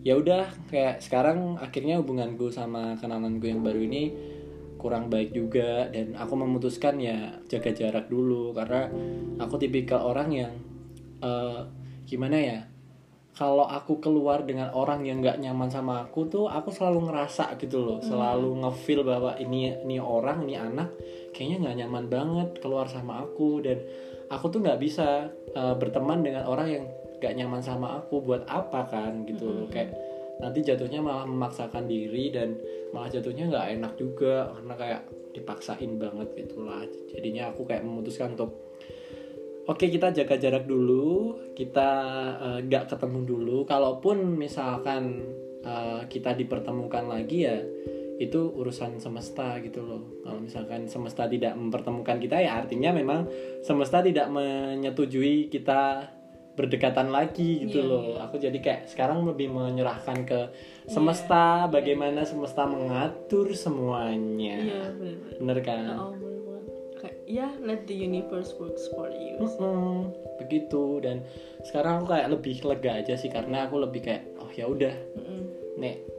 ya 0.08 0.14
udah 0.16 0.48
kayak 0.72 1.04
sekarang 1.04 1.60
akhirnya 1.60 2.00
hubunganku 2.00 2.48
sama 2.48 2.96
kenalan 2.96 3.44
gue 3.44 3.52
yang 3.52 3.60
baru 3.60 3.82
ini 3.84 4.04
kurang 4.80 5.12
baik 5.12 5.36
juga 5.36 5.90
dan 5.92 6.16
aku 6.16 6.38
memutuskan 6.38 7.02
ya 7.02 7.36
jaga 7.50 7.74
jarak 7.74 8.08
dulu 8.08 8.56
karena 8.56 8.88
aku 9.42 9.60
tipikal 9.60 10.08
orang 10.08 10.30
yang 10.32 10.54
eh, 11.20 11.62
gimana 12.08 12.38
ya 12.40 12.60
kalau 13.38 13.70
aku 13.70 14.02
keluar 14.02 14.42
dengan 14.48 14.74
orang 14.74 15.06
yang 15.06 15.22
nggak 15.22 15.38
nyaman 15.38 15.70
sama 15.70 16.08
aku 16.08 16.26
tuh 16.26 16.46
aku 16.50 16.74
selalu 16.74 17.12
ngerasa 17.12 17.54
gitu 17.62 17.84
loh 17.84 18.00
selalu 18.02 18.64
ngefeel 18.66 19.06
bahwa 19.06 19.36
ini 19.38 19.76
ini 19.86 20.02
orang 20.02 20.48
ini 20.48 20.56
anak 20.58 20.90
kayaknya 21.36 21.68
nggak 21.68 21.78
nyaman 21.84 22.06
banget 22.08 22.50
keluar 22.64 22.90
sama 22.90 23.22
aku 23.22 23.62
dan 23.62 23.78
aku 24.28 24.46
tuh 24.52 24.60
nggak 24.64 24.80
bisa 24.80 25.32
eh, 25.56 25.76
berteman 25.76 26.24
dengan 26.24 26.48
orang 26.48 26.68
yang 26.68 26.86
nggak 27.20 27.34
nyaman 27.38 27.62
sama 27.64 28.02
aku. 28.04 28.24
Buat 28.24 28.48
apa 28.48 28.88
kan 28.88 29.24
gitu 29.26 29.48
loh. 29.48 29.68
Kayak 29.72 29.96
nanti 30.38 30.62
jatuhnya 30.62 31.02
malah 31.02 31.26
memaksakan 31.26 31.90
diri 31.90 32.30
dan 32.30 32.54
malah 32.94 33.10
jatuhnya 33.10 33.50
nggak 33.50 33.68
enak 33.80 33.94
juga. 33.98 34.52
Karena 34.54 34.74
kayak 34.76 35.02
dipaksain 35.38 36.02
banget 36.02 36.34
gitulah 36.34 36.82
jadinya 37.14 37.54
aku 37.54 37.68
kayak 37.68 37.86
memutuskan 37.86 38.34
untuk 38.34 38.66
Oke 39.68 39.92
kita 39.92 40.16
jaga 40.16 40.40
jarak 40.40 40.64
dulu, 40.64 41.36
kita 41.52 41.90
eh, 42.40 42.60
nggak 42.64 42.88
ketemu 42.88 43.20
dulu. 43.28 43.58
Kalaupun 43.68 44.40
misalkan 44.40 45.28
eh, 45.60 46.08
kita 46.08 46.32
dipertemukan 46.40 47.04
lagi 47.04 47.44
ya 47.44 47.60
itu 48.18 48.50
urusan 48.54 48.98
semesta 48.98 49.62
gitu 49.62 49.86
loh. 49.86 50.02
Kalau 50.26 50.42
misalkan 50.42 50.90
semesta 50.90 51.30
tidak 51.30 51.54
mempertemukan 51.54 52.18
kita 52.18 52.42
ya 52.42 52.58
artinya 52.58 52.90
memang 52.94 53.30
semesta 53.62 54.02
tidak 54.02 54.28
menyetujui 54.34 55.54
kita 55.54 56.12
berdekatan 56.58 57.14
lagi 57.14 57.70
gitu 57.70 57.86
Iya, 57.86 57.86
loh. 57.86 58.06
Aku 58.26 58.42
jadi 58.42 58.58
kayak 58.58 58.90
sekarang 58.90 59.22
lebih 59.30 59.54
menyerahkan 59.54 60.26
ke 60.26 60.50
semesta, 60.90 61.70
bagaimana 61.70 62.26
semesta 62.26 62.66
mengatur 62.66 63.54
semuanya. 63.54 64.58
Iya 64.58 64.84
benar. 64.98 65.32
Bener 65.38 65.58
kan? 65.62 65.96
Oh, 66.02 66.14
bener. 66.18 66.62
Kayak 66.98 67.18
ya 67.30 67.48
let 67.62 67.86
the 67.86 67.94
universe 67.94 68.58
works 68.58 68.90
for 68.90 69.14
you. 69.14 69.38
Mm-mm, 69.38 70.10
begitu 70.42 70.98
dan 71.06 71.22
sekarang 71.62 72.02
aku 72.02 72.18
kayak 72.18 72.34
lebih 72.34 72.56
lega 72.66 72.92
aja 73.06 73.14
sih 73.14 73.30
karena 73.30 73.70
aku 73.70 73.78
lebih 73.78 74.02
kayak 74.02 74.26
oh 74.42 74.50
ya 74.50 74.66
udah 74.66 74.94
Mm-mm. 75.14 75.42
nek 75.78 76.17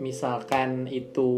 misalkan 0.00 0.88
itu 0.88 1.30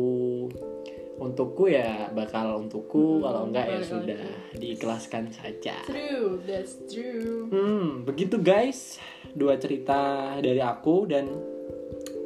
untukku 1.20 1.70
ya 1.70 2.10
bakal 2.10 2.62
untukku 2.62 3.22
kalau 3.22 3.46
enggak 3.46 3.68
ya 3.68 3.80
sudah 3.84 4.22
diikhlaskan 4.56 5.30
saja. 5.30 5.76
True, 5.86 6.40
that's 6.42 6.78
true. 6.88 7.46
hmm 7.50 8.08
begitu 8.08 8.40
guys 8.40 8.98
dua 9.36 9.60
cerita 9.60 10.34
dari 10.40 10.58
aku 10.58 11.06
dan 11.06 11.28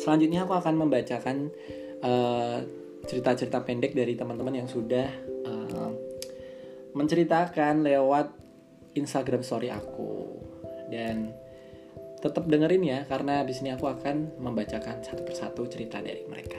selanjutnya 0.01 0.47
aku 0.47 0.55
akan 0.57 0.75
membacakan 0.87 1.51
eh, 2.01 2.59
cerita-cerita 3.07 3.63
pendek 3.63 3.93
dari 3.93 4.17
teman-teman 4.17 4.65
yang 4.65 4.69
sudah 4.71 5.09
eh, 5.45 5.91
menceritakan 6.97 7.85
lewat 7.85 8.33
Instagram 8.97 9.45
story 9.45 9.69
aku. 9.69 10.41
Dan 10.89 11.37
tetap 12.21 12.49
dengerin 12.49 12.83
ya 12.83 12.99
karena 13.05 13.45
di 13.45 13.53
sini 13.53 13.77
aku 13.77 13.87
akan 13.87 14.41
membacakan 14.41 15.05
satu 15.05 15.23
persatu 15.23 15.69
cerita 15.69 16.01
dari 16.01 16.25
mereka. 16.25 16.59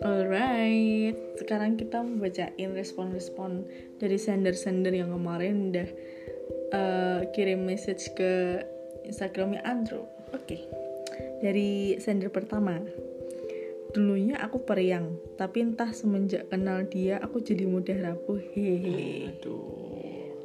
Alright, 0.00 1.16
sekarang 1.36 1.76
kita 1.76 2.00
mau 2.00 2.24
bacain 2.24 2.72
respon-respon 2.72 3.68
dari 4.00 4.16
sender-sender 4.16 4.96
yang 4.96 5.12
kemarin 5.12 5.68
udah 5.68 5.88
uh, 6.72 7.20
kirim 7.36 7.68
message 7.68 8.08
ke 8.16 8.64
Instagramnya 9.04 9.60
Andrew. 9.66 10.06
Oke, 10.32 10.64
dari 11.42 11.98
sender 11.98 12.30
pertama. 12.32 12.80
Dulunya 13.90 14.38
aku 14.38 14.62
periang, 14.62 15.18
tapi 15.34 15.66
entah 15.66 15.90
semenjak 15.90 16.46
kenal 16.46 16.86
dia 16.86 17.18
aku 17.18 17.42
jadi 17.42 17.66
mudah 17.66 17.98
rapuh. 17.98 18.38
Hehe. 18.54 19.34
Aduh. 19.34 19.89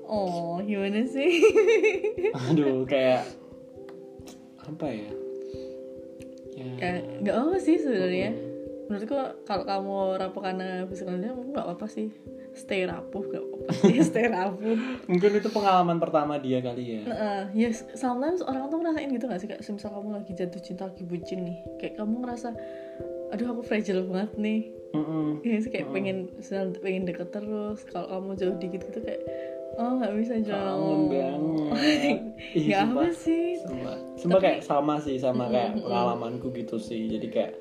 Oh, 0.06 0.62
gimana 0.62 1.02
sih? 1.10 1.42
Aduh, 2.50 2.86
kayak 2.86 3.26
apa 4.66 4.88
ya? 4.90 5.12
ya 6.56 6.92
nggak 7.22 7.36
apa 7.36 7.58
sih 7.60 7.78
sebenarnya. 7.78 8.32
Menurutku 8.86 9.18
kalau 9.44 9.66
kamu 9.66 9.96
rapuh 10.22 10.42
karena 10.46 10.86
dia 10.86 11.32
nggak 11.34 11.66
apa-apa 11.66 11.88
sih. 11.90 12.10
Stay 12.56 12.88
rapuh 12.88 13.20
nggak 13.20 13.44
apa-apa 13.44 13.72
sih, 13.84 13.96
stay 14.08 14.26
rapuh. 14.32 14.78
Mungkin 15.12 15.32
itu 15.42 15.50
pengalaman 15.52 16.00
pertama 16.00 16.40
dia 16.40 16.64
kali 16.64 16.84
ya. 16.96 17.02
Nah, 17.04 17.42
ya 17.52 17.70
sometimes 17.98 18.40
orang 18.46 18.72
tuh 18.72 18.80
ngerasain 18.80 19.12
gitu 19.12 19.26
gak 19.28 19.42
sih 19.44 19.50
kayak 19.52 19.62
misal 19.66 19.92
kamu 19.92 20.10
lagi 20.22 20.32
jatuh 20.32 20.62
cinta 20.64 20.88
lagi 20.88 21.04
bucin 21.04 21.44
nih 21.44 21.60
kayak 21.82 22.00
kamu 22.00 22.24
ngerasa 22.24 22.56
aduh 23.34 23.58
aku 23.58 23.62
fragile 23.66 24.06
banget 24.08 24.32
nih 24.38 24.62
Mm-mm. 24.96 25.44
ya 25.44 25.60
sih 25.60 25.72
kayak 25.74 25.92
pengen 25.92 26.32
sel- 26.40 26.78
pengen 26.80 27.04
deket 27.04 27.34
terus 27.34 27.84
kalau 27.90 28.08
kamu 28.08 28.30
jauh 28.40 28.56
dikit 28.62 28.82
gitu 28.88 29.00
kayak 29.04 29.22
oh 29.76 29.92
nggak 30.00 30.14
bisa 30.20 30.34
Kangen 30.40 30.48
jauh. 30.48 31.00
banget. 31.12 32.20
Sumpah. 32.56 32.80
apa 32.84 33.04
sih. 33.12 33.46
Sumpah, 33.60 33.96
Sumpah 34.16 34.40
kayak 34.40 34.62
sama 34.64 34.96
sih 35.04 35.16
sama 35.20 35.52
kayak 35.52 35.80
pengalamanku 35.84 36.52
gitu 36.56 36.80
sih. 36.80 37.12
Jadi 37.12 37.28
kayak 37.32 37.54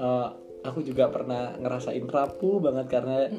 eh, 0.00 0.26
aku 0.66 0.84
juga 0.84 1.08
pernah 1.08 1.56
ngerasain 1.56 2.04
rapuh 2.04 2.60
banget 2.60 2.86
karena 2.92 3.32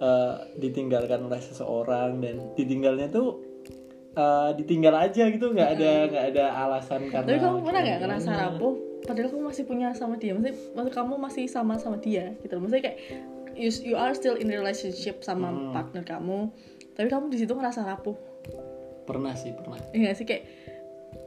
eh, 0.00 0.34
ditinggalkan 0.56 1.26
oleh 1.28 1.40
seseorang 1.42 2.20
dan 2.24 2.52
ditinggalnya 2.56 3.12
tuh 3.12 3.40
eh, 4.16 4.50
ditinggal 4.56 4.94
aja 4.96 5.28
gitu. 5.28 5.52
Nggak 5.52 5.70
ada 5.80 5.90
nggak 6.08 6.24
ada 6.34 6.44
alasan 6.68 7.08
karena. 7.12 7.28
tapi 7.28 7.38
kamu 7.40 7.58
pernah 7.64 7.80
nggak 7.84 8.00
ngerasa 8.00 8.30
rapuh? 8.32 8.74
Padahal 9.00 9.28
kamu 9.32 9.44
masih 9.48 9.64
punya 9.64 9.88
sama 9.96 10.20
dia. 10.20 10.36
Maksudnya, 10.36 10.56
maksud 10.76 10.92
kamu 10.92 11.14
masih 11.16 11.44
sama 11.48 11.74
sama 11.80 11.96
dia 11.98 12.36
gitu 12.44 12.60
maksudnya 12.60 12.92
kayak 12.92 13.00
you, 13.56 13.70
you 13.84 13.96
are 13.96 14.14
still 14.14 14.36
in 14.36 14.48
relationship 14.48 15.20
sama 15.20 15.52
partner 15.74 16.00
kamu 16.00 16.48
tapi 17.00 17.08
kamu 17.08 17.32
di 17.32 17.38
situ 17.40 17.56
ngerasa 17.56 17.80
rapuh? 17.88 18.12
Pernah 19.08 19.32
sih 19.32 19.56
pernah. 19.56 19.80
Iya 19.96 20.12
sih? 20.12 20.28
Kayak 20.28 20.44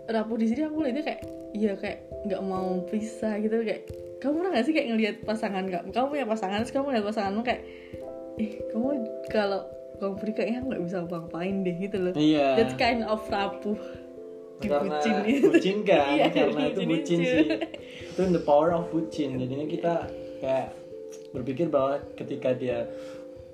rapuh 0.05 0.37
di 0.37 0.45
sini 0.45 0.61
aku 0.69 0.85
lihatnya 0.85 1.01
kayak 1.01 1.21
iya 1.57 1.73
kayak 1.73 2.05
nggak 2.29 2.41
mau 2.45 2.85
pisah 2.85 3.41
gitu. 3.41 3.65
Kayak 3.65 3.89
kamu 4.21 4.33
pernah 4.37 4.51
gak 4.53 4.65
sih 4.69 4.73
kayak 4.77 4.87
ngelihat 4.93 5.15
pasangan 5.25 5.65
kamu 5.65 5.89
kamu 5.89 6.05
punya 6.13 6.25
pasangan 6.29 6.61
terus 6.61 6.71
kamu 6.77 6.93
lihat 6.93 7.05
pasanganmu 7.09 7.41
kayak 7.41 7.61
ih 8.37 8.51
kamu 8.69 8.87
kalau 9.33 9.65
kamu 9.97 10.13
pergi 10.21 10.33
kayaknya 10.37 10.59
nggak 10.61 10.81
bisa 10.85 10.97
ngapain 11.09 11.55
deh 11.65 11.75
gitu 11.81 11.97
loh. 11.97 12.13
Iya. 12.13 12.47
that's 12.61 12.77
kind 12.77 13.01
of 13.01 13.25
rapuh. 13.33 13.81
Karena 14.61 15.01
dibucin 15.01 15.15
gitu. 15.25 15.47
bucin 15.49 15.77
kan? 15.81 16.07
Iya, 16.15 16.25
karena 16.29 16.61
itu 16.69 16.81
bucin 16.85 17.17
cuy. 17.19 17.25
sih. 17.25 17.45
Itu 18.13 18.21
the 18.29 18.43
power 18.45 18.69
of 18.77 18.93
bucin. 18.93 19.41
Jadinya 19.41 19.65
kita 19.65 19.93
kayak 20.37 20.67
berpikir 21.33 21.67
bahwa 21.67 21.99
ketika 22.13 22.53
dia 22.53 22.85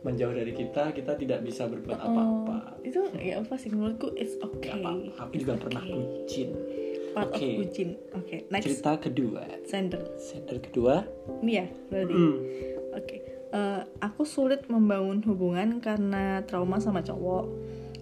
menjauh 0.02 0.32
dari 0.32 0.52
kita 0.52 0.92
kita 0.92 1.14
tidak 1.14 1.40
bisa 1.42 1.66
berbuat 1.66 1.98
apa-apa 1.98 2.58
Oh, 2.72 2.82
itu 2.82 3.00
ya 3.18 3.40
apa 3.40 3.54
sih 3.56 3.68
menurutku 3.68 4.16
it's 4.16 4.40
okay 4.40 4.72
apa-apa. 4.74 5.12
aku 5.20 5.34
juga 5.38 5.54
pernah 5.58 5.84
bucin 5.84 6.50
part 7.10 7.30
Oke. 7.30 7.42
of 7.42 7.52
bucin 7.60 7.90
oke 8.12 8.36
next 8.48 8.66
cerita 8.66 8.92
kedua 8.98 9.42
sender 9.64 10.02
sender 10.18 10.58
kedua 10.62 11.04
ini 11.42 11.52
ya 11.54 11.66
berarti 11.88 12.14
hmm, 12.14 12.36
Oke, 12.90 13.22
eh, 13.52 13.82
aku 14.00 14.26
sulit 14.26 14.66
membangun 14.66 15.22
hubungan 15.22 15.78
karena 15.78 16.42
trauma 16.42 16.82
sama 16.82 17.06
cowok. 17.06 17.46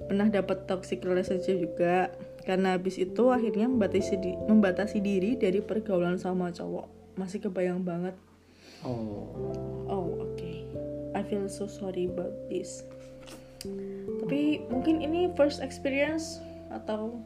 Pernah 0.08 0.32
dapat 0.32 0.64
toxic 0.64 1.04
relationship 1.04 1.60
juga. 1.60 2.08
Karena 2.48 2.72
habis 2.72 2.96
itu 2.96 3.28
akhirnya 3.28 3.68
membatasi 3.68 4.16
di- 4.16 4.40
membatasi 4.48 5.04
diri 5.04 5.36
dari 5.36 5.60
pergaulan 5.60 6.16
sama 6.16 6.56
cowok. 6.56 6.88
Masih 7.20 7.44
kebayang 7.44 7.84
banget. 7.84 8.16
oh 8.80 9.28
Oh, 9.86 10.08
oke. 10.24 10.52
I 11.18 11.26
feel 11.26 11.50
so 11.50 11.66
sorry 11.66 12.06
about 12.06 12.30
this. 12.54 12.86
Tapi 14.22 14.62
mungkin 14.70 15.02
ini 15.02 15.34
first 15.34 15.66
experience 15.66 16.38
atau 16.70 17.18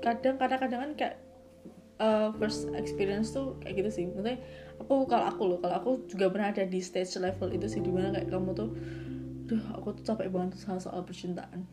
kadang 0.00 0.40
kadang-kadang 0.40 0.80
kan 0.80 0.92
kayak 0.96 1.16
uh, 2.00 2.32
first 2.40 2.72
experience 2.72 3.36
tuh 3.36 3.60
kayak 3.60 3.84
gitu 3.84 3.90
sih. 3.92 4.04
Maksudnya 4.08 4.40
aku 4.80 5.04
kalau 5.04 5.26
aku 5.28 5.42
loh, 5.44 5.58
kalau 5.60 5.76
aku 5.76 5.90
juga 6.08 6.32
pernah 6.32 6.56
ada 6.56 6.64
di 6.64 6.80
stage 6.80 7.20
level 7.20 7.52
itu 7.52 7.68
sih 7.68 7.84
di 7.84 7.92
mana 7.92 8.16
kayak 8.16 8.32
kamu 8.32 8.56
tuh, 8.56 8.70
duh 9.44 9.64
aku 9.76 9.92
tuh 10.00 10.02
capek 10.08 10.32
banget 10.32 10.56
soal 10.56 10.80
soal 10.80 11.04
percintaan. 11.04 11.68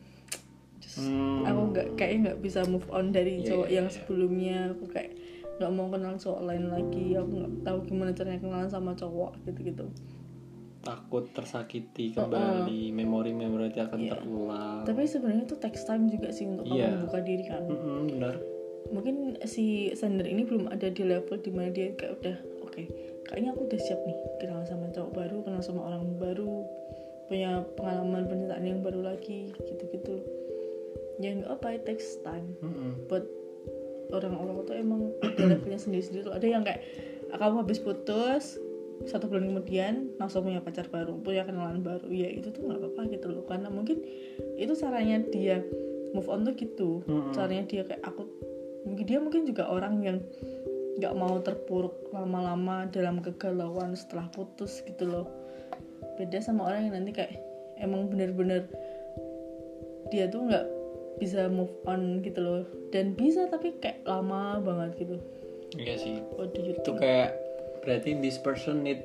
Just, 0.82 1.08
Hmm. 1.08 1.46
Aku 1.48 1.72
nggak 1.72 1.96
kayaknya 1.96 2.18
nggak 2.28 2.38
bisa 2.44 2.66
move 2.68 2.84
on 2.92 3.16
dari 3.16 3.40
Iya, 3.40 3.54
cowok 3.54 3.68
iya, 3.70 3.76
yang 3.80 3.88
iya. 3.88 3.94
sebelumnya. 3.96 4.58
Aku 4.76 4.84
kayak 4.92 5.12
nggak 5.56 5.72
mau 5.72 5.86
kenal 5.88 6.14
cowok 6.20 6.40
lain 6.44 6.64
lagi. 6.68 7.06
Aku 7.16 7.30
nggak 7.32 7.52
tahu 7.64 7.78
gimana 7.88 8.10
caranya 8.12 8.40
kenalan 8.42 8.68
sama 8.68 8.92
cowok 8.92 9.40
gitu-gitu. 9.48 9.86
Takut 10.82 11.30
tersakiti 11.30 12.10
kembali 12.10 12.90
memori-memori 12.90 13.70
itu 13.70 13.80
akan 13.80 14.00
Iya. 14.02 14.10
terulang 14.12 14.82
Tapi 14.82 15.02
sebenarnya 15.06 15.44
itu 15.46 15.56
text 15.56 15.86
time 15.86 16.10
juga 16.10 16.28
sih 16.34 16.44
untuk 16.44 16.66
kamu 16.66 16.98
membuka 16.98 17.18
diri 17.22 17.44
kan. 17.46 17.62
Mm-mm, 17.64 18.10
benar 18.10 18.34
Mungkin 18.92 19.40
si 19.46 19.88
sender 19.94 20.26
ini 20.26 20.42
belum 20.44 20.68
ada 20.68 20.90
di 20.90 21.02
level 21.06 21.38
di 21.38 21.48
mana 21.48 21.70
dia 21.70 21.94
kayak 21.94 22.12
udah 22.20 22.36
oke, 22.60 22.82
kayaknya 23.24 23.54
aku 23.54 23.64
udah 23.64 23.80
siap 23.80 24.00
nih 24.04 24.18
kenal 24.36 24.60
sama 24.66 24.90
cowok 24.92 25.10
baru, 25.16 25.36
kenal 25.46 25.62
sama 25.64 25.80
orang 25.86 26.04
baru, 26.20 26.66
punya 27.30 27.64
pengalaman 27.78 28.28
percintaan 28.28 28.64
yang 28.66 28.84
baru 28.84 29.00
lagi 29.06 29.48
gitu-gitu. 29.54 30.20
Ya 31.22 31.32
nggak 31.32 31.56
apa, 31.56 31.78
it 31.78 31.82
takes 31.88 32.20
time. 32.20 32.52
Mm-mm. 32.60 33.06
Buat 33.06 33.24
orang-orang 34.12 34.60
tuh 34.66 34.76
emang 34.76 35.00
ada 35.24 35.40
levelnya 35.56 35.80
sendiri-sendiri 35.80 36.28
tuh. 36.28 36.34
Ada 36.36 36.46
yang 36.50 36.60
kayak 36.66 36.82
"Ah, 37.32 37.38
kamu 37.40 37.64
habis 37.64 37.80
putus 37.80 38.60
satu 39.08 39.30
bulan 39.30 39.50
kemudian 39.50 40.14
langsung 40.16 40.46
punya 40.46 40.62
pacar 40.62 40.86
baru, 40.88 41.18
punya 41.20 41.46
kenalan 41.46 41.82
baru. 41.82 42.06
Ya 42.10 42.28
itu 42.30 42.50
tuh 42.50 42.66
nggak 42.66 42.78
apa-apa 42.78 43.02
gitu 43.12 43.26
loh. 43.32 43.44
Karena 43.46 43.68
mungkin 43.68 44.02
itu 44.56 44.72
caranya 44.78 45.22
dia 45.30 45.62
move 46.12 46.28
on 46.28 46.46
tuh 46.46 46.54
gitu. 46.54 47.02
Mm-mm. 47.06 47.32
Caranya 47.34 47.64
dia 47.66 47.82
kayak 47.86 48.02
aku 48.04 48.28
mungkin 48.82 49.04
dia 49.06 49.18
mungkin 49.22 49.42
juga 49.46 49.70
orang 49.70 50.02
yang 50.02 50.18
nggak 50.98 51.14
mau 51.16 51.40
terpuruk 51.40 52.12
lama-lama 52.12 52.84
dalam 52.92 53.24
kegalauan 53.24 53.96
setelah 53.96 54.28
putus 54.30 54.84
gitu 54.84 55.08
loh. 55.08 55.26
Beda 56.20 56.38
sama 56.44 56.68
orang 56.68 56.90
yang 56.90 56.94
nanti 57.02 57.16
kayak 57.16 57.32
emang 57.80 58.06
bener-bener 58.12 58.68
dia 60.12 60.28
tuh 60.28 60.44
nggak 60.44 60.66
bisa 61.16 61.48
move 61.48 61.72
on 61.88 62.20
gitu 62.20 62.40
loh 62.40 62.62
dan 62.92 63.16
bisa 63.16 63.48
tapi 63.48 63.72
kayak 63.80 64.04
lama 64.04 64.60
banget 64.60 65.06
gitu 65.06 65.16
iya 65.76 65.94
sih 65.96 66.20
what 66.36 66.52
do 66.52 66.60
you 66.60 66.76
itu 66.76 66.84
think 66.84 67.00
kayak 67.00 67.36
berarti 67.82 68.16
this 68.22 68.38
person 68.38 68.86
need 68.86 69.02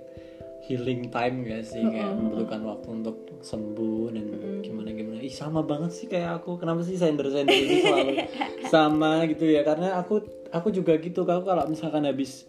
healing 0.68 1.08
time 1.10 1.46
gak 1.48 1.64
sih? 1.66 1.82
Kayak 1.82 2.14
membutuhkan 2.18 2.62
waktu 2.66 2.88
untuk 2.92 3.18
sembuh 3.42 4.14
dan 4.14 4.26
gimana 4.62 4.90
gimana. 4.92 5.20
Ih 5.24 5.34
sama 5.34 5.64
banget 5.64 5.92
sih 5.94 6.08
kayak 6.10 6.44
aku. 6.44 6.60
Kenapa 6.62 6.84
sih 6.84 6.98
sender 7.00 7.28
sender 7.30 7.56
ini 7.56 7.78
selalu 7.82 8.14
sama 8.74 9.24
gitu 9.26 9.48
ya? 9.48 9.62
Karena 9.64 9.98
aku 9.98 10.22
aku 10.52 10.72
juga 10.72 10.96
gitu 11.00 11.24
kalau 11.24 11.44
kalau 11.44 11.66
misalkan 11.68 12.06
habis 12.06 12.46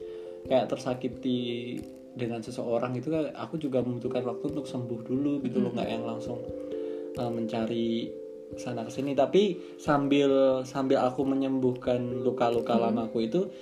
kayak 0.46 0.70
tersakiti 0.70 1.78
dengan 2.18 2.42
seseorang 2.42 2.98
itu 2.98 3.14
kan 3.14 3.30
aku 3.38 3.62
juga 3.62 3.78
membutuhkan 3.78 4.26
waktu 4.26 4.50
untuk 4.50 4.66
sembuh 4.66 5.00
dulu 5.06 5.44
gitu 5.46 5.62
loh. 5.62 5.70
Nggak 5.72 5.88
yang 5.88 6.04
langsung 6.04 6.42
uh, 7.16 7.30
mencari 7.30 8.10
sana 8.56 8.80
ke 8.80 8.88
sini 8.88 9.12
tapi 9.12 9.76
sambil 9.76 10.64
sambil 10.64 11.04
aku 11.04 11.20
menyembuhkan 11.20 12.24
luka-luka 12.24 12.80
lamaku 12.80 13.28
itu 13.28 13.52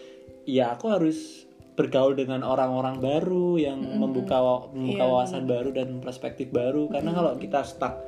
ya 0.47 0.79
aku 0.79 0.95
harus 0.95 1.46
bergaul 1.77 2.17
dengan 2.17 2.41
orang-orang 2.41 2.99
baru 2.99 3.61
yang 3.61 3.79
membuka 4.01 4.41
wa- 4.41 4.67
membuka 4.73 5.05
Iya, 5.05 5.13
wawasan 5.13 5.45
baru 5.45 5.71
dan 5.77 6.01
perspektif 6.01 6.49
baru. 6.49 6.89
Karena 6.89 7.13
kalau 7.13 7.37
kita 7.37 7.61
stuck 7.69 8.01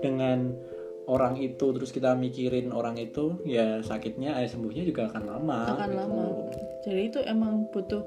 dengan 0.00 0.54
orang 1.06 1.38
itu 1.38 1.70
terus 1.74 1.90
kita 1.94 2.14
mikirin 2.18 2.74
orang 2.74 2.98
itu 2.98 3.38
ya 3.46 3.78
sakitnya 3.82 4.42
eh 4.42 4.50
sembuhnya 4.50 4.82
juga 4.82 5.06
akan 5.10 5.22
lama 5.22 5.60
akan 5.78 5.90
gitu. 5.90 5.98
lama. 6.02 6.24
Jadi 6.82 7.00
itu 7.10 7.18
emang 7.22 7.66
butuh 7.70 8.02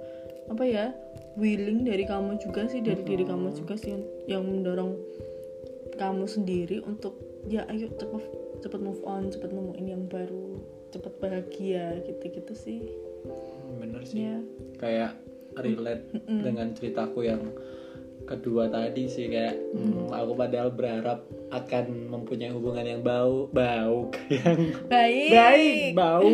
apa 0.52 0.64
ya 0.68 0.86
willing 1.40 1.88
dari 1.88 2.04
kamu 2.04 2.40
juga 2.44 2.68
sih 2.68 2.84
dari 2.84 3.00
diri 3.06 3.24
kamu 3.24 3.56
juga 3.56 3.80
sih 3.80 3.96
yang 4.28 4.44
mendorong 4.44 4.98
kamu 5.96 6.26
sendiri 6.28 6.84
untuk 6.84 7.16
ya 7.48 7.64
ayo 7.72 7.88
cepet 7.96 8.24
cepet 8.64 8.80
move 8.84 9.00
on 9.08 9.32
cepet 9.32 9.52
nemuin 9.52 9.86
yang 9.88 10.04
baru 10.08 10.60
cepet 10.92 11.14
bahagia 11.24 12.04
gitu-gitu 12.04 12.54
sih. 12.56 12.80
Hmm, 13.24 13.80
bener 13.80 14.02
sih. 14.04 14.28
Ya 14.28 14.44
kayak 14.80 15.14
relate 15.60 16.10
dengan 16.26 16.72
ceritaku 16.72 17.28
yang 17.28 17.44
kedua 18.24 18.70
tadi 18.70 19.10
sih 19.10 19.26
kayak 19.28 19.58
hmm, 19.74 20.14
aku 20.14 20.38
padahal 20.38 20.70
berharap 20.70 21.26
akan 21.50 22.14
mempunyai 22.14 22.54
hubungan 22.54 22.86
yang 22.86 23.02
bau 23.02 23.50
bau 23.50 24.14
yang 24.30 24.60
baik. 24.86 25.30
baik 25.34 25.92
bau 25.98 26.30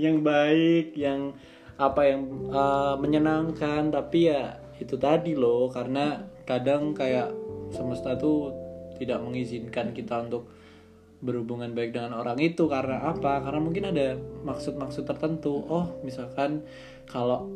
yang 0.00 0.16
baik 0.24 0.96
yang 0.96 1.36
apa 1.78 2.02
yang 2.10 2.22
uh, 2.50 2.98
menyenangkan. 2.98 3.88
Tapi 3.88 4.18
ya 4.28 4.58
itu 4.82 4.98
tadi 4.98 5.38
loh 5.38 5.70
karena 5.70 6.26
kadang 6.44 6.92
kayak 6.92 7.30
semesta 7.70 8.18
tuh 8.18 8.52
tidak 8.98 9.22
mengizinkan 9.22 9.94
kita 9.94 10.26
untuk 10.26 10.50
berhubungan 11.22 11.74
baik 11.74 11.94
dengan 11.94 12.18
orang 12.18 12.38
itu. 12.42 12.66
Karena 12.66 13.14
apa? 13.14 13.40
Karena 13.40 13.62
mungkin 13.62 13.94
ada 13.94 14.18
maksud-maksud 14.42 15.06
tertentu. 15.06 15.62
Oh 15.70 16.02
misalkan 16.02 16.66
kalau 17.08 17.48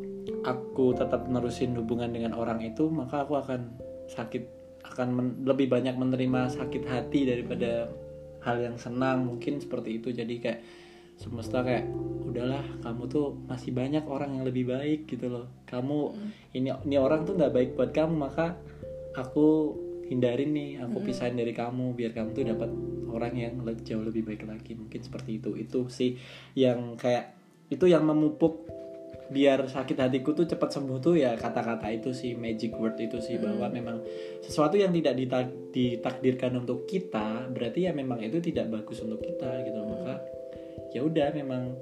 aku 0.43 0.97
tetap 0.97 1.29
nerusin 1.29 1.77
hubungan 1.77 2.11
dengan 2.11 2.33
orang 2.35 2.59
itu 2.63 2.89
maka 2.89 3.23
aku 3.23 3.39
akan 3.39 3.75
sakit 4.09 4.43
akan 4.83 5.07
men- 5.15 5.37
lebih 5.47 5.71
banyak 5.71 5.95
menerima 5.95 6.51
sakit 6.51 6.83
hati 6.85 7.25
daripada 7.25 7.87
hal 8.43 8.59
yang 8.59 8.75
senang 8.75 9.23
mungkin 9.25 9.63
seperti 9.63 10.03
itu. 10.03 10.11
Jadi 10.11 10.35
kayak 10.43 10.59
semesta 11.15 11.63
kayak 11.63 11.87
udahlah 12.27 12.65
kamu 12.83 13.03
tuh 13.07 13.37
masih 13.47 13.71
banyak 13.71 14.03
orang 14.09 14.35
yang 14.35 14.43
lebih 14.43 14.67
baik 14.67 15.07
gitu 15.07 15.31
loh. 15.31 15.47
Kamu 15.63 16.13
ini 16.57 16.69
ini 16.83 16.95
orang 16.99 17.23
tuh 17.23 17.39
nggak 17.39 17.53
baik 17.53 17.69
buat 17.79 17.91
kamu 17.95 18.13
maka 18.13 18.59
aku 19.15 19.77
hindarin 20.11 20.51
nih 20.51 20.83
aku 20.83 20.99
pisahin 20.99 21.39
dari 21.39 21.55
kamu 21.55 21.95
biar 21.95 22.11
kamu 22.11 22.29
tuh 22.35 22.43
dapat 22.43 22.69
orang 23.13 23.33
yang 23.37 23.53
jauh 23.87 24.03
lebih 24.03 24.27
baik 24.27 24.43
lagi. 24.43 24.75
Mungkin 24.75 24.99
seperti 24.99 25.39
itu. 25.39 25.55
Itu 25.55 25.87
sih 25.87 26.19
yang 26.59 26.99
kayak 26.99 27.39
itu 27.71 27.87
yang 27.87 28.03
memupuk 28.03 28.67
biar 29.33 29.65
sakit 29.65 29.97
hatiku 29.97 30.37
tuh 30.37 30.45
cepat 30.45 30.69
sembuh 30.69 31.01
tuh 31.01 31.17
ya 31.17 31.33
kata-kata 31.33 31.89
itu 31.89 32.13
sih 32.13 32.37
magic 32.37 32.77
word 32.77 33.01
itu 33.01 33.17
sih 33.17 33.41
bahwa 33.41 33.65
memang 33.73 33.97
sesuatu 34.45 34.77
yang 34.77 34.93
tidak 34.93 35.17
dita- 35.17 35.57
ditakdirkan 35.73 36.53
untuk 36.61 36.85
kita 36.85 37.49
berarti 37.49 37.89
ya 37.89 37.91
memang 37.97 38.21
itu 38.21 38.37
tidak 38.37 38.69
bagus 38.69 39.01
untuk 39.01 39.25
kita 39.25 39.65
gitu. 39.65 39.81
Maka 39.81 40.21
ya 40.93 41.01
udah 41.01 41.33
memang 41.33 41.73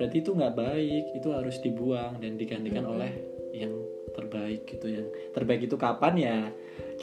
berarti 0.00 0.24
itu 0.24 0.32
nggak 0.32 0.54
baik 0.56 1.04
itu 1.12 1.28
harus 1.28 1.60
dibuang 1.60 2.16
dan 2.24 2.40
digantikan 2.40 2.88
oleh 2.88 3.12
yang 3.52 3.76
terbaik 4.16 4.64
gitu. 4.64 4.88
Yang 4.88 5.06
terbaik 5.36 5.60
itu 5.68 5.76
kapan 5.76 6.14
ya 6.16 6.36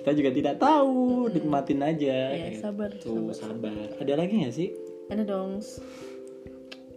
kita 0.01 0.11
juga 0.17 0.29
tidak 0.33 0.55
tahu 0.57 1.29
nikmatin 1.29 1.81
aja 1.85 2.33
Ya, 2.33 2.49
sabar, 2.57 2.89
gitu. 2.97 3.29
sabar. 3.33 3.93
Ada 4.01 4.13
lagi 4.17 4.33
nggak 4.41 4.55
sih? 4.57 4.73
Ada 5.13 5.23
dong 5.23 5.61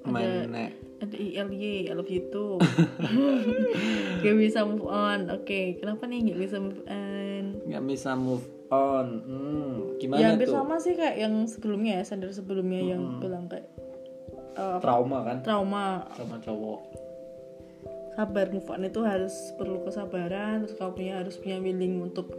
mana? 0.05 0.73
ada 1.01 1.17
ILY 1.17 1.89
I 1.89 1.93
love 1.97 2.13
you 2.13 2.29
too. 2.29 2.61
Gak 4.25 4.37
bisa 4.37 4.69
move 4.69 4.85
on. 4.85 5.33
Oke 5.33 5.81
kenapa 5.81 6.05
nih 6.05 6.33
gak 6.33 6.39
bisa 6.39 6.57
move 6.61 6.85
on? 6.85 7.45
Nggak 7.65 7.85
bisa 7.89 8.11
move 8.13 8.45
on. 8.69 9.07
Hmm, 9.25 9.75
gimana 9.97 10.21
ya 10.21 10.27
hampir 10.37 10.49
tuh? 10.53 10.61
sama 10.61 10.77
sih 10.77 10.93
kayak 10.93 11.17
yang 11.17 11.35
sebelumnya 11.49 12.01
ya 12.01 12.05
sender 12.05 12.31
sebelumnya 12.31 12.81
yang 12.85 13.17
bilang 13.17 13.49
kayak 13.49 13.67
apa, 14.61 14.85
trauma 14.85 15.19
kan? 15.25 15.37
Trauma. 15.41 16.05
Trauma 16.13 16.37
cowok. 16.45 16.81
Sabar 18.21 18.47
move 18.53 18.69
on 18.69 18.85
itu 18.85 19.01
harus 19.01 19.33
perlu 19.57 19.81
kesabaran 19.89 20.69
terus 20.69 20.77
kamu 20.77 20.93
punya 20.93 21.15
harus 21.25 21.41
punya 21.41 21.57
willing 21.65 22.05
untuk 22.05 22.37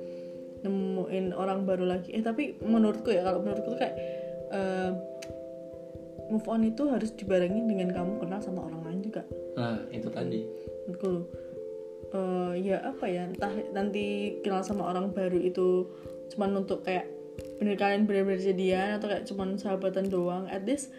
nemuin 0.61 1.33
orang 1.33 1.65
baru 1.65 1.89
lagi. 1.89 2.13
Eh 2.13 2.21
tapi 2.21 2.61
menurutku 2.61 3.09
ya 3.09 3.25
kalau 3.25 3.41
menurutku 3.41 3.73
tuh 3.73 3.79
kayak 3.81 3.95
eh, 4.53 4.91
move 6.31 6.47
on 6.47 6.63
itu 6.63 6.87
harus 6.87 7.11
dibarengin 7.11 7.67
dengan 7.67 7.91
kamu 7.91 8.23
kenal 8.23 8.39
sama 8.39 8.63
orang 8.65 8.81
lain 8.87 8.99
juga. 9.03 9.27
Nah 9.59 9.83
itu 9.91 10.07
tadi. 10.07 10.47
Menurutku 10.87 11.27
eh, 12.15 12.53
ya 12.63 12.77
apa 12.87 13.05
ya 13.11 13.27
entah 13.27 13.51
nanti 13.75 14.39
kenal 14.39 14.63
sama 14.63 14.87
orang 14.87 15.11
baru 15.11 15.37
itu 15.37 15.91
cuman 16.31 16.63
untuk 16.63 16.87
kayak 16.87 17.07
bener 17.59 17.75
kalian 17.75 18.07
bener-bener 18.07 18.41
jadian 18.41 18.97
atau 18.97 19.07
kayak 19.11 19.27
cuman 19.27 19.59
sahabatan 19.59 20.07
doang 20.07 20.47
at 20.47 20.63
least 20.63 20.95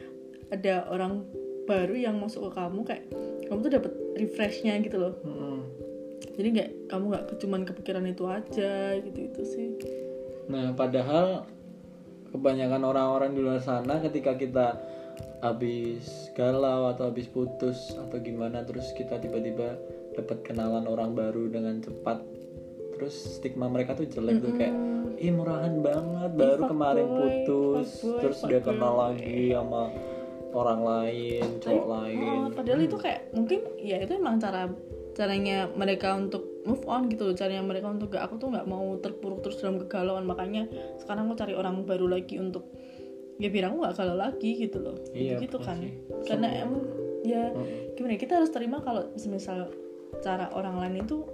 ada 0.53 0.85
orang 0.92 1.25
baru 1.64 1.97
yang 1.97 2.21
masuk 2.21 2.53
ke 2.53 2.61
kamu 2.61 2.81
kayak 2.85 3.05
kamu 3.49 3.59
tuh 3.64 3.73
dapat 3.73 3.92
refreshnya 4.21 4.77
gitu 4.85 4.97
loh. 5.01 5.14
Mm-mm. 5.25 5.61
jadi 6.33 6.49
nggak 6.49 6.71
kamu 6.88 7.05
nggak 7.12 7.25
cuman 7.40 7.61
kepikiran 7.68 8.05
itu 8.09 8.25
aja 8.29 8.97
gitu 9.01 9.18
itu 9.27 9.42
sih. 9.45 9.68
Nah, 10.49 10.75
padahal 10.75 11.47
kebanyakan 12.33 12.83
orang-orang 12.83 13.37
di 13.37 13.40
luar 13.45 13.61
sana 13.61 14.01
ketika 14.01 14.35
kita 14.35 14.81
habis 15.43 16.31
galau 16.39 16.87
atau 16.95 17.11
habis 17.11 17.27
putus 17.27 17.99
atau 17.99 18.17
gimana 18.23 18.63
terus 18.63 18.95
kita 18.95 19.19
tiba-tiba 19.19 19.75
dapat 20.15 20.39
kenalan 20.47 20.87
orang 20.87 21.19
baru 21.19 21.51
dengan 21.51 21.83
cepat. 21.83 22.23
Terus 22.95 23.43
stigma 23.43 23.67
mereka 23.67 23.99
tuh 23.99 24.07
jelek 24.07 24.39
tuh 24.39 24.55
kayak 24.55 24.75
ih 25.19 25.35
murahan 25.35 25.83
banget 25.83 26.31
baru 26.39 26.63
kemarin 26.71 27.07
putus. 27.11 27.91
fuckboy, 27.99 28.21
terus 28.23 28.39
dia 28.47 28.61
kenal 28.63 28.95
lagi 28.95 29.51
sama 29.51 29.91
orang 30.55 30.81
lain 30.87 31.47
cowok 31.59 31.87
lain. 31.91 32.23
Oh, 32.23 32.49
padahal 32.55 32.81
itu 32.87 32.97
kayak 33.01 33.21
mungkin 33.35 33.61
ya 33.83 33.99
itu 33.99 34.13
emang 34.15 34.39
cara 34.39 34.71
caranya 35.13 35.69
mereka 35.75 36.17
untuk 36.17 36.47
move 36.63 36.87
on 36.87 37.11
gitu 37.11 37.29
loh 37.29 37.37
caranya 37.37 37.61
mereka 37.61 37.91
untuk 37.91 38.15
gak 38.15 38.31
aku 38.31 38.41
tuh 38.41 38.49
nggak 38.49 38.65
mau 38.65 38.97
terpuruk 39.03 39.43
terus 39.43 39.59
dalam 39.59 39.83
kegalauan. 39.83 40.23
Makanya 40.23 40.71
sekarang 41.03 41.27
aku 41.27 41.35
cari 41.43 41.55
orang 41.59 41.83
baru 41.83 42.07
lagi 42.07 42.39
untuk 42.39 42.71
ya 43.40 43.49
aku 43.49 43.77
nggak 43.81 43.97
galau 43.97 44.16
lagi 44.16 44.51
gitu 44.59 44.79
loh. 44.83 44.97
Iya, 45.12 45.37
gitu 45.40 45.57
kan. 45.61 45.79
sih. 45.81 45.92
karena 46.29 46.49
emang 46.62 46.83
ya 47.23 47.51
Mm-mm. 47.55 47.95
gimana 47.99 48.12
ya, 48.14 48.18
kita 48.18 48.33
harus 48.42 48.51
terima 48.51 48.79
kalau 48.83 49.07
misal 49.31 49.71
cara 50.21 50.53
orang 50.53 50.77
lain 50.79 51.07
itu 51.07 51.25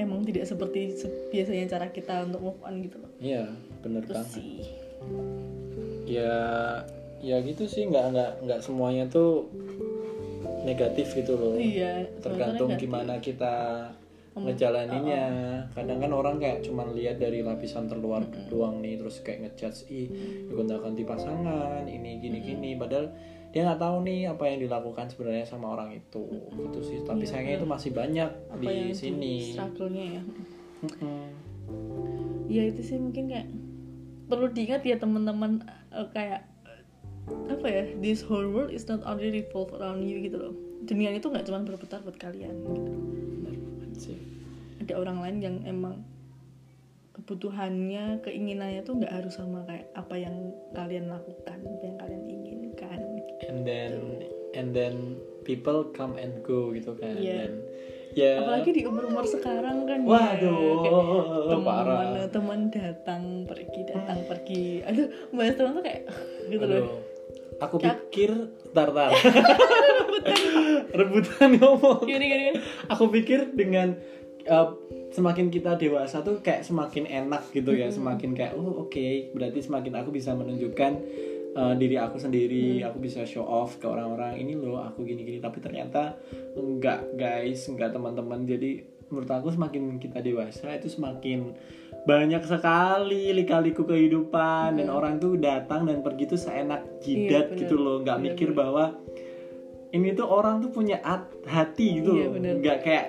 emang 0.00 0.26
tidak 0.26 0.44
seperti 0.48 0.96
se- 0.98 1.30
biasanya 1.30 1.78
cara 1.78 1.86
kita 1.94 2.26
untuk 2.26 2.40
move 2.42 2.60
on 2.66 2.74
gitu 2.82 2.96
loh. 2.98 3.10
Iya 3.22 3.46
bener 3.84 4.02
terus 4.04 4.16
banget. 4.20 4.34
sih. 4.34 4.54
Ya 6.04 6.34
ya 7.24 7.40
gitu 7.40 7.64
sih 7.70 7.88
nggak 7.88 8.04
nggak 8.12 8.30
nggak 8.44 8.60
semuanya 8.60 9.06
tuh 9.08 9.48
negatif 10.66 11.14
gitu 11.14 11.38
loh. 11.38 11.54
Iya 11.56 12.08
tergantung 12.20 12.74
gimana 12.76 13.20
kita 13.22 13.88
ngejalaninnya. 14.34 15.24
Kadang 15.70 15.98
kan 16.02 16.10
orang 16.10 16.36
kayak 16.42 16.66
cuman 16.66 16.90
lihat 16.90 17.22
dari 17.22 17.46
lapisan 17.46 17.86
terluar 17.86 18.26
doang 18.50 18.82
nih 18.82 18.98
terus 18.98 19.22
kayak 19.22 19.46
ngejudge 19.46 19.86
ih 19.90 20.08
gonta 20.50 20.78
ganti 20.82 21.06
pasangan 21.06 21.86
ini 21.86 22.18
gini 22.18 22.38
gini. 22.42 22.70
Padahal 22.74 23.14
dia 23.54 23.62
nggak 23.70 23.78
tahu 23.78 23.96
nih 24.02 24.20
apa 24.34 24.42
yang 24.50 24.58
dilakukan 24.66 25.06
sebenarnya 25.06 25.46
sama 25.46 25.78
orang 25.78 25.94
itu 25.94 26.26
gitu 26.50 26.80
sih. 26.82 26.98
Tapi 27.06 27.22
sayangnya 27.22 27.62
itu 27.62 27.68
masih 27.70 27.90
banyak 27.94 28.30
apa 28.50 28.58
di 28.58 28.66
yang 28.66 28.98
sini. 28.98 29.34
struggle-nya 29.54 30.04
ya? 30.18 30.22
Ya 32.50 32.62
itu 32.66 32.80
sih 32.82 32.98
mungkin 32.98 33.30
kayak 33.30 33.48
perlu 34.26 34.50
diingat 34.50 34.82
ya 34.82 34.98
teman-teman 34.98 35.62
eh, 35.94 36.08
kayak 36.10 36.42
eh, 36.66 36.82
apa 37.54 37.66
ya 37.70 37.82
this 38.02 38.26
whole 38.26 38.50
world 38.50 38.74
is 38.74 38.90
not 38.90 38.98
only 39.06 39.30
revolve 39.30 39.70
around 39.78 40.02
you 40.02 40.18
gitu 40.18 40.42
loh. 40.42 40.54
Dunia 40.84 41.14
itu 41.14 41.30
nggak 41.30 41.46
cuma 41.46 41.62
berputar 41.62 42.02
buat 42.02 42.18
kalian 42.18 42.52
gitu 42.66 42.92
sih. 44.10 44.18
Ada 44.82 45.00
orang 45.00 45.18
lain 45.24 45.38
yang 45.40 45.56
emang 45.64 46.04
kebutuhannya 47.14 48.20
keinginannya 48.26 48.82
tuh 48.82 48.98
nggak 48.98 49.14
harus 49.14 49.38
sama 49.38 49.62
kayak 49.70 49.86
apa 49.94 50.14
yang 50.18 50.34
kalian 50.74 51.06
lakukan 51.08 51.58
apa 51.62 51.82
yang 51.86 51.96
kalian 52.02 52.22
inginkan. 52.26 53.00
And 53.46 53.58
then 53.62 53.92
and 54.52 54.68
then 54.74 55.16
people 55.46 55.88
come 55.94 56.18
and 56.18 56.42
go 56.42 56.74
gitu 56.74 56.98
kan. 56.98 57.16
Iya. 57.16 57.48
dan 57.48 57.52
ya. 58.18 58.32
Apalagi 58.42 58.70
di 58.74 58.82
umur 58.84 59.08
umur 59.08 59.24
sekarang 59.26 59.86
kan 59.86 59.98
ya, 60.02 60.10
Waduh, 60.10 60.74
kayak 60.82 61.02
teman 61.48 61.86
teman 62.30 62.60
datang 62.68 63.22
pergi 63.46 63.80
datang 63.88 64.18
pergi. 64.26 64.64
Aduh 64.84 65.06
bahas 65.32 65.54
teman 65.54 65.78
tuh 65.78 65.84
kayak 65.86 66.02
gitu 66.50 66.66
loh 66.66 67.13
Aku 67.62 67.78
pikir 67.78 68.30
tar 68.74 68.90
tar 68.90 69.12
rebutan. 70.98 71.58
Ngomong. 71.58 72.04
Gini 72.04 72.24
gini 72.26 72.42
gini. 72.50 72.60
aku 72.88 73.10
pikir 73.12 73.52
dengan 73.54 73.94
uh, 74.48 74.74
semakin 75.14 75.52
kita 75.52 75.76
dewasa 75.78 76.24
tuh 76.24 76.40
kayak 76.40 76.64
semakin 76.66 77.06
enak 77.06 77.50
gitu 77.52 77.74
ya. 77.74 77.90
Semakin 77.90 78.32
kayak 78.34 78.56
oh 78.56 78.86
oke. 78.86 79.34
Berarti 79.36 79.60
semakin 79.62 79.92
aku 80.00 80.10
bisa 80.14 80.32
menunjukkan 80.34 80.92
uh, 81.54 81.74
diri 81.76 81.96
aku 82.00 82.16
sendiri. 82.18 82.82
Aku 82.86 82.98
bisa 82.98 83.26
show 83.28 83.44
off 83.44 83.78
ke 83.78 83.86
orang-orang. 83.86 84.40
Ini 84.40 84.52
loh 84.58 84.82
aku 84.82 85.04
gini-gini. 85.04 85.38
Tapi 85.38 85.58
ternyata 85.60 86.18
enggak 86.56 87.14
guys. 87.18 87.66
Enggak 87.68 87.94
teman-teman. 87.94 88.46
Jadi 88.48 88.94
menurut 89.12 89.30
aku 89.30 89.52
semakin 89.52 90.00
kita 90.00 90.24
dewasa 90.24 90.72
itu 90.74 90.88
semakin 90.88 91.52
banyak 92.04 92.44
sekali 92.44 93.32
lika-liku 93.32 93.82
kehidupan 93.82 94.76
dan 94.76 94.88
orang 94.88 95.16
tuh 95.16 95.34
datang 95.34 95.84
dan 95.84 96.00
pergi 96.00 96.24
tuh 96.26 96.36
seenak 96.36 97.00
jidat 97.00 97.50
bener. 97.50 97.60
gitu 97.64 97.74
loh. 97.74 97.96
Nggak 98.00 98.18
mikir 98.20 98.52
bahwa 98.52 98.92
ini 99.90 100.12
tuh 100.12 100.26
orang 100.26 100.60
tuh 100.60 100.68
punya 100.68 101.00
at- 101.00 101.32
hati 101.44 101.98
gitu 101.98 102.12
Iya, 102.12 102.26
loh. 102.26 102.30
bener. 102.36 102.54
nggak 102.60 102.78
kayak 102.80 103.06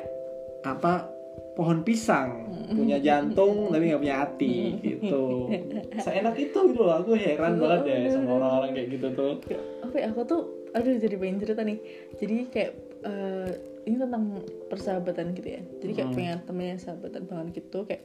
apa 0.63 1.11
pohon 1.53 1.83
pisang. 1.83 2.47
Punya 2.65 2.97
jantung 2.97 3.69
tapi 3.69 3.91
nggak 3.91 4.01
punya 4.01 4.17
hati 4.17 4.55
gitu. 4.79 5.51
Seenak 6.03 6.35
itu 6.35 6.59
gitu 6.65 6.81
loh. 6.81 6.95
Aku 6.97 7.13
heran 7.13 7.59
banget 7.59 7.79
deh 7.83 7.99
sama 8.09 8.29
orang-orang 8.33 8.71
kayak 8.73 8.87
gitu 8.91 9.07
tuh. 9.11 9.33
Apa 9.83 9.95
ya 9.97 10.07
aku 10.09 10.21
tuh 10.23 10.41
aduh 10.71 10.95
jadi 10.95 11.15
pengen 11.15 11.39
cerita 11.39 11.61
nih. 11.61 11.77
Jadi 12.15 12.35
kayak 12.47 12.71
eh, 13.03 13.49
ini 13.85 13.95
tentang 13.97 14.23
persahabatan 14.65 15.31
gitu 15.33 15.47
ya. 15.51 15.61
Jadi 15.77 15.91
kayak 15.93 16.09
punya 16.11 16.33
temennya 16.41 16.77
sahabatan 16.79 17.21
banget 17.23 17.59
gitu. 17.59 17.85
Kayak 17.85 18.03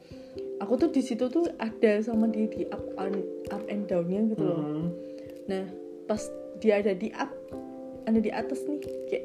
aku 0.60 0.72
tuh 0.76 0.88
di 0.88 1.00
situ 1.00 1.26
tuh 1.26 1.48
ada 1.56 1.98
sama 2.00 2.28
dia 2.28 2.46
di 2.46 2.68
up 2.68 2.84
and 2.96 3.20
up 3.48 3.64
and 3.66 3.88
downnya 3.88 4.20
gitu 4.30 4.42
loh 4.42 4.60
Hmm. 4.60 4.86
nah 5.46 5.64
pas 6.04 6.20
dia 6.58 6.78
ada 6.78 6.92
di 6.92 7.08
up 7.12 7.32
ada 8.04 8.18
di 8.18 8.28
atas 8.28 8.60
nih 8.64 8.78
kayak 9.08 9.24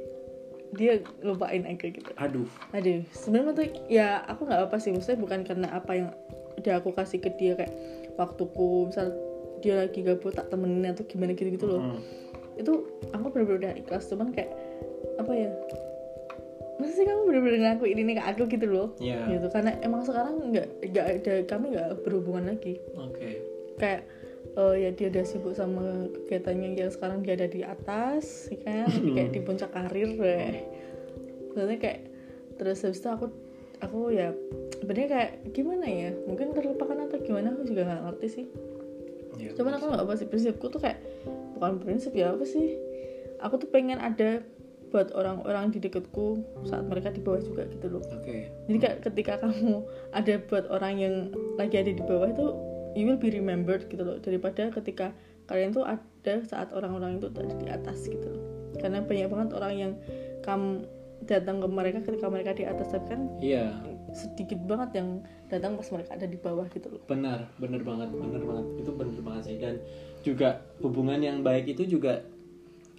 dia 0.73 0.93
lupain 1.21 1.63
aku 1.63 1.91
gitu 1.91 2.11
aduh 2.15 2.47
aduh 2.71 2.99
sebenarnya 3.11 3.51
tuh 3.53 3.67
ya 3.87 4.07
aku 4.25 4.43
nggak 4.43 4.61
apa 4.67 4.75
sih 4.77 4.91
maksudnya 4.91 5.19
bukan 5.19 5.39
karena 5.43 5.67
apa 5.71 5.91
yang 5.93 6.09
udah 6.55 6.73
aku 6.79 6.91
kasih 6.91 7.19
ke 7.19 7.31
dia 7.35 7.55
kayak 7.55 7.71
waktuku 8.15 8.87
misal 8.87 9.11
dia 9.59 9.87
lagi 9.87 10.03
gabut 10.03 10.35
tak 10.35 10.47
temenin 10.47 10.91
atau 10.91 11.03
gimana 11.03 11.31
gitu 11.31 11.51
gitu 11.51 11.67
loh 11.67 11.81
Mm. 11.83 11.99
itu 12.55 12.71
aku 13.11 13.25
bener-bener 13.27 13.59
udah 13.59 13.73
ikhlas 13.75 14.07
cuman 14.07 14.31
kayak 14.31 14.51
apa 15.19 15.31
ya 15.31 15.51
masa 16.75 16.91
sih 16.91 17.05
kamu 17.07 17.21
bener-bener 17.31 17.59
ngelakuin 17.63 17.97
ini 18.03 18.13
ke 18.19 18.23
aku 18.23 18.43
gitu 18.51 18.67
loh. 18.67 18.87
Iya. 18.99 19.31
gitu 19.31 19.47
karena 19.47 19.71
emang 19.79 20.03
sekarang 20.03 20.51
nggak 20.51 20.67
nggak 20.91 21.05
ada 21.21 21.33
kami 21.47 21.65
nggak 21.75 21.89
berhubungan 22.03 22.55
lagi. 22.55 22.79
Oke. 22.95 23.29
kayak 23.75 24.07
eh, 24.55 24.75
ya 24.87 24.89
dia 24.95 25.07
udah 25.11 25.25
sibuk 25.27 25.51
sama 25.51 26.07
kegiatannya 26.07 26.79
yang 26.79 26.91
sekarang 26.91 27.23
dia 27.23 27.35
ada 27.35 27.47
di 27.47 27.61
atas 27.63 28.47
ya 28.51 28.59
kan? 28.63 28.87
Kayak 29.15 29.29
di 29.35 29.39
puncak 29.43 29.71
karir 29.75 30.09
deh 30.15 30.63
Maksudnya 31.51 31.79
kayak 31.79 31.99
terus 32.55 32.83
habis 32.83 32.99
itu 32.99 33.09
aku 33.11 33.25
aku 33.83 33.99
ya 34.15 34.31
sebenarnya 34.79 35.07
kayak 35.11 35.31
gimana 35.51 35.85
ya? 35.87 36.11
Mungkin 36.27 36.55
terlupakan 36.55 37.07
atau 37.07 37.19
gimana 37.23 37.51
aku 37.51 37.67
juga 37.67 37.87
nggak 37.87 38.03
ngerti 38.11 38.27
sih. 38.31 38.47
Iya. 39.35 39.51
cuman 39.51 39.75
aku 39.75 39.91
nggak 39.91 40.03
apa 40.07 40.13
sih 40.15 40.27
prinsipku 40.31 40.71
tuh 40.71 40.79
kayak 40.79 40.99
bukan 41.59 41.83
prinsip 41.83 42.15
ya 42.15 42.31
apa 42.31 42.47
sih? 42.47 42.79
Aku 43.43 43.59
tuh 43.59 43.67
pengen 43.67 43.99
ada 43.99 44.39
buat 44.89 45.11
orang-orang 45.11 45.69
di 45.69 45.79
dekatku 45.79 46.39
saat 46.63 46.85
mereka 46.85 47.09
di 47.09 47.19
bawah 47.19 47.41
juga 47.41 47.67
gitu 47.67 47.87
loh 47.89 48.03
Oke. 48.15 48.49
jadi 48.65 48.77
kayak 48.79 48.97
ketika 49.03 49.33
kamu 49.41 49.83
ada 50.13 50.33
buat 50.45 50.65
orang 50.69 50.93
yang 50.97 51.15
lagi 51.55 51.75
ada 51.77 51.91
di 51.91 52.03
bawah 52.03 52.29
itu 52.29 52.45
you 52.95 53.03
will 53.03 53.19
be 53.19 53.27
remembered 53.29 53.85
gitu 53.87 54.01
loh 54.01 54.17
daripada 54.19 54.71
ketika 54.71 55.11
kalian 55.45 55.71
tuh 55.71 55.83
ada 55.83 56.33
saat 56.43 56.71
orang-orang 56.71 57.19
itu 57.19 57.27
ada 57.29 57.53
di 57.53 57.67
atas 57.67 58.07
gitu 58.07 58.25
loh 58.25 58.43
karena 58.77 59.01
banyak 59.01 59.27
banget 59.27 59.49
orang 59.53 59.73
yang 59.75 59.91
kamu 60.41 60.85
datang 61.25 61.57
ke 61.57 61.67
mereka 61.67 61.97
ketika 62.05 62.27
mereka 62.29 62.51
di 62.53 62.63
atas 62.63 62.91
tapi 62.91 63.07
kan 63.09 63.21
Iya. 63.41 63.71
sedikit 64.13 64.59
banget 64.63 65.01
yang 65.01 65.09
datang 65.49 65.75
pas 65.75 65.87
mereka 65.91 66.11
ada 66.15 66.27
di 66.27 66.37
bawah 66.37 66.67
gitu 66.69 66.87
loh 66.87 67.01
Benar, 67.03 67.49
benar 67.57 67.81
banget, 67.81 68.09
benar 68.13 68.41
banget. 68.41 68.65
Itu 68.79 68.91
benar 68.95 69.19
banget 69.21 69.41
sih. 69.43 69.57
Dan 69.59 69.75
juga 70.23 70.49
hubungan 70.79 71.19
yang 71.19 71.37
baik 71.41 71.75
itu 71.75 71.97
juga 71.97 72.23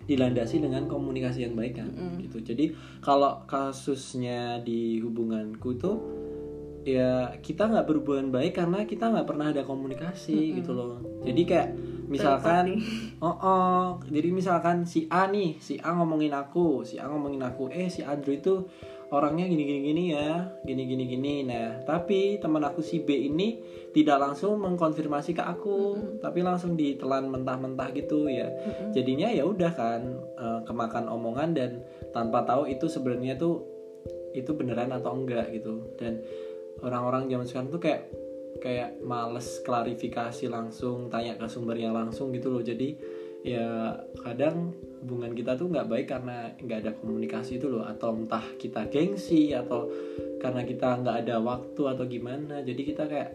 dilandasi 0.06 0.62
dengan 0.62 0.86
komunikasi 0.86 1.44
yang 1.46 1.58
baik 1.58 1.82
kan, 1.82 1.90
gitu. 2.22 2.38
Jadi 2.42 2.72
kalau 3.02 3.42
kasusnya 3.44 4.62
di 4.62 5.02
hubunganku 5.02 5.74
itu 5.74 5.92
ya 6.86 7.34
kita 7.42 7.66
nggak 7.66 7.82
berhubungan 7.90 8.30
baik 8.30 8.62
karena 8.62 8.86
kita 8.86 9.10
nggak 9.10 9.26
pernah 9.26 9.50
ada 9.50 9.66
komunikasi 9.66 10.62
gitu 10.62 10.70
loh. 10.70 11.02
Jadi 11.26 11.42
kayak 11.42 11.68
misalkan, 12.06 12.78
oh, 13.26 13.34
oh, 13.34 13.84
jadi 14.06 14.30
misalkan 14.30 14.86
si 14.86 15.10
A 15.10 15.26
nih, 15.26 15.58
si 15.58 15.82
A 15.82 15.90
ngomongin 15.98 16.30
aku, 16.30 16.86
si 16.86 17.02
A 17.02 17.10
ngomongin 17.10 17.42
aku, 17.42 17.74
eh 17.74 17.90
si 17.90 18.06
Andrew 18.06 18.38
itu 18.38 18.70
orangnya 19.14 19.46
gini 19.46 19.62
gini 19.62 19.80
gini 19.86 20.02
ya 20.10 20.50
gini 20.66 20.82
gini 20.86 21.04
gini. 21.06 21.34
Nah 21.46 21.82
tapi 21.86 22.42
teman 22.42 22.62
aku 22.66 22.82
si 22.82 23.02
B 23.02 23.30
ini 23.30 23.62
tidak 23.94 24.18
langsung 24.18 24.58
mengkonfirmasi 24.58 25.36
ke 25.36 25.42
aku 25.42 25.98
tapi 26.18 26.42
langsung 26.42 26.74
ditelan 26.74 27.30
mentah-mentah 27.30 27.94
gitu 27.94 28.26
ya. 28.26 28.50
Jadinya 28.90 29.30
ya 29.30 29.46
udah 29.46 29.72
kan 29.74 30.02
eh, 30.38 30.60
kemakan 30.66 31.06
omongan 31.06 31.50
dan 31.54 31.70
tanpa 32.10 32.42
tahu 32.42 32.66
itu 32.66 32.90
sebenarnya 32.90 33.38
tuh 33.38 33.62
itu 34.34 34.52
beneran 34.52 34.92
atau 34.92 35.14
enggak 35.14 35.54
gitu. 35.54 35.94
Dan 35.96 36.20
orang-orang 36.82 37.30
zaman 37.30 37.46
sekarang 37.46 37.68
tuh 37.72 37.80
kayak 37.80 38.02
kayak 38.58 38.98
males 39.04 39.60
klarifikasi 39.62 40.48
langsung 40.48 41.12
tanya 41.12 41.36
ke 41.36 41.46
sumbernya 41.46 41.92
langsung 41.92 42.32
gitu 42.34 42.50
loh. 42.50 42.64
Jadi 42.64 42.96
ya 43.46 43.94
kadang 44.26 44.74
hubungan 45.06 45.30
kita 45.30 45.54
tuh 45.54 45.70
nggak 45.70 45.86
baik 45.86 46.06
karena 46.10 46.50
nggak 46.58 46.78
ada 46.82 46.92
komunikasi 46.98 47.62
itu 47.62 47.70
loh. 47.70 47.86
Atau 47.86 48.10
entah 48.18 48.42
kita 48.58 48.90
gengsi 48.90 49.54
atau 49.54 49.86
karena 50.42 50.66
kita 50.66 50.98
nggak 50.98 51.16
ada 51.22 51.38
waktu 51.38 51.82
atau 51.86 52.04
gimana. 52.10 52.66
Jadi 52.66 52.82
kita 52.82 53.06
kayak 53.06 53.30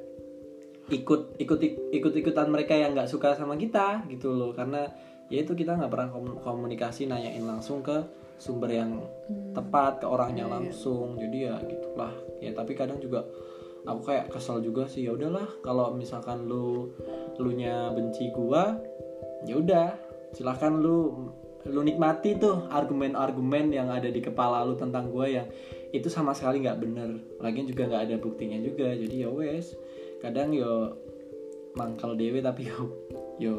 ikut 0.91 1.39
ikut 1.39 1.60
ikut 1.95 2.13
ikutan 2.19 2.52
mereka 2.52 2.76
yang 2.76 2.91
nggak 2.91 3.08
suka 3.08 3.39
sama 3.39 3.56
kita 3.56 4.04
gitu 4.12 4.36
loh. 4.36 4.52
Karena 4.52 4.84
ya 5.32 5.47
itu 5.47 5.56
kita 5.56 5.80
nggak 5.80 5.91
pernah 5.91 6.10
kom- 6.12 6.39
komunikasi 6.43 7.08
nanyain 7.08 7.47
langsung 7.47 7.80
ke 7.80 8.04
sumber 8.36 8.67
yang 8.67 9.00
tepat 9.56 10.04
ke 10.04 10.06
orangnya 10.12 10.43
langsung. 10.43 11.15
Jadi 11.15 11.47
ya 11.47 11.56
gitulah. 11.63 12.12
Ya 12.43 12.52
tapi 12.52 12.76
kadang 12.76 13.00
juga 13.00 13.24
aku 13.88 14.12
kayak 14.12 14.28
kesel 14.28 14.60
juga 14.60 14.91
sih. 14.91 15.08
Ya 15.08 15.15
udahlah 15.15 15.47
kalau 15.63 15.95
misalkan 15.95 16.52
lu 16.52 16.91
lu 17.39 17.56
nya 17.56 17.95
benci 17.95 18.28
gua 18.36 18.76
ya 19.45 19.58
udah 19.58 19.97
silahkan 20.32 20.74
lu 20.74 21.30
lu 21.70 21.86
nikmati 21.86 22.41
tuh 22.41 22.65
argumen-argumen 22.74 23.70
yang 23.70 23.94
ada 23.94 24.10
di 24.10 24.17
kepala 24.17 24.65
lu 24.65 24.74
tentang 24.74 25.13
gua 25.13 25.30
yang 25.30 25.48
itu 25.91 26.08
sama 26.10 26.34
sekali 26.34 26.63
nggak 26.63 26.80
bener. 26.82 27.10
Lagian 27.44 27.67
juga 27.67 27.86
nggak 27.86 28.04
ada 28.10 28.15
buktinya 28.17 28.58
juga 28.63 28.96
jadi 28.96 29.28
ya 29.28 29.30
wes. 29.30 29.76
Kadang 30.24 30.56
yo 30.56 30.98
mangkal 31.78 32.17
dewe 32.17 32.41
tapi 32.41 32.72
yo 32.72 32.89
yo 33.38 33.54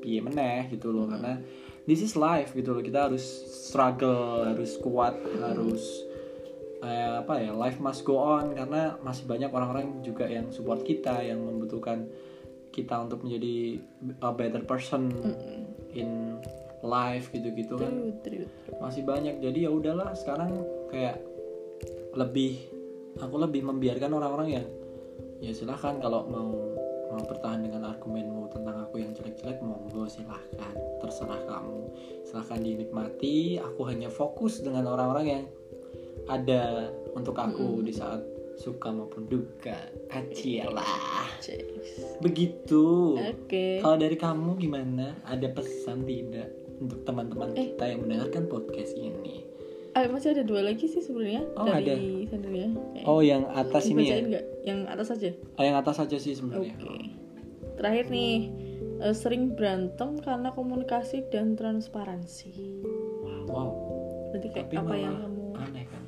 piye 0.00 0.24
meneh 0.24 0.72
gitu 0.72 0.94
loh 0.94 1.10
karena 1.10 1.40
this 1.84 2.04
is 2.04 2.14
life 2.14 2.54
gitu 2.54 2.76
loh. 2.76 2.82
Kita 2.84 3.10
harus 3.10 3.24
struggle 3.50 4.46
harus 4.46 4.78
kuat 4.78 5.18
harus 5.42 5.82
eh, 6.84 7.18
apa 7.18 7.40
ya 7.40 7.50
life 7.56 7.82
must 7.82 8.06
go 8.06 8.20
on. 8.20 8.54
Karena 8.54 8.94
masih 9.02 9.26
banyak 9.26 9.50
orang-orang 9.50 10.04
juga 10.06 10.28
yang 10.28 10.52
support 10.54 10.86
kita 10.86 11.24
yang 11.24 11.42
membutuhkan 11.42 12.06
kita 12.70 13.02
untuk 13.02 13.26
menjadi 13.26 13.82
a 14.22 14.30
better 14.30 14.62
person 14.62 15.10
in 15.94 16.40
life 16.80 17.28
gitu-gitu 17.32 17.76
kan. 17.76 17.92
Masih 18.80 19.04
banyak. 19.04 19.40
Jadi 19.40 19.68
ya 19.68 19.70
udahlah 19.70 20.16
sekarang 20.16 20.64
kayak 20.88 21.20
lebih 22.16 22.66
aku 23.20 23.36
lebih 23.38 23.62
membiarkan 23.66 24.10
orang-orang 24.10 24.60
yang 24.60 24.66
ya 25.40 25.52
silahkan 25.54 25.98
kalau 26.02 26.26
mau 26.26 26.50
mau 27.10 27.22
bertahan 27.26 27.66
dengan 27.66 27.90
argumenmu 27.90 28.54
tentang 28.54 28.86
aku 28.86 29.02
yang 29.02 29.10
jelek-jelek 29.12 29.58
monggo 29.60 30.06
silahkan. 30.06 30.74
Terserah 31.02 31.42
kamu. 31.46 31.80
Silahkan 32.22 32.60
dinikmati. 32.62 33.58
Aku 33.58 33.82
hanya 33.90 34.06
fokus 34.06 34.62
dengan 34.62 34.86
orang-orang 34.86 35.26
yang 35.26 35.44
ada 36.30 36.94
untuk 37.18 37.34
aku 37.34 37.82
di 37.82 37.90
saat 37.90 38.22
suka 38.60 38.92
maupun 38.92 39.24
duka 39.24 39.72
acialah 40.12 40.84
Jeez. 41.40 42.20
begitu 42.20 43.16
Oke. 43.16 43.80
kalau 43.80 43.96
dari 43.96 44.14
kamu 44.14 44.60
gimana 44.60 45.16
ada 45.24 45.48
pesan 45.48 46.04
tidak 46.04 46.52
untuk 46.76 47.00
teman-teman 47.02 47.52
Eh. 47.52 47.72
kita 47.72 47.84
yang 47.88 48.04
mendengarkan 48.04 48.44
podcast 48.46 48.92
ini 48.94 49.48
Ah, 49.90 50.06
masih 50.06 50.30
ada 50.30 50.46
dua 50.46 50.62
lagi 50.62 50.86
sih 50.86 51.02
sebenarnya 51.02 51.50
Oh, 51.58 51.66
dari 51.66 52.22
Sandria. 52.22 52.70
Kayak- 52.94 53.06
Oh, 53.10 53.18
yang 53.18 53.42
atas 53.42 53.90
ini 53.90 54.06
ya? 54.06 54.22
Nggak? 54.22 54.44
Yang 54.62 54.80
atas 54.86 55.08
aja. 55.10 55.30
Oh, 55.58 55.64
yang 55.66 55.74
atas 55.74 55.96
aja 55.98 56.14
sih 56.14 56.30
sebenarnya. 56.30 56.78
Oke. 56.78 56.94
Terakhir 57.74 58.06
nih, 58.06 58.34
eh, 59.02 59.14
sering 59.18 59.50
berantem 59.50 60.14
karena 60.22 60.54
komunikasi 60.54 61.26
dan 61.26 61.58
transparansi. 61.58 62.86
Wow. 63.50 63.70
Berarti 64.30 64.48
kayak 64.54 64.70
Tapi 64.70 64.76
apa 64.78 64.94
yang 64.94 65.16
kamu 65.18 65.44
aneh 65.58 65.84
kan? 65.90 66.04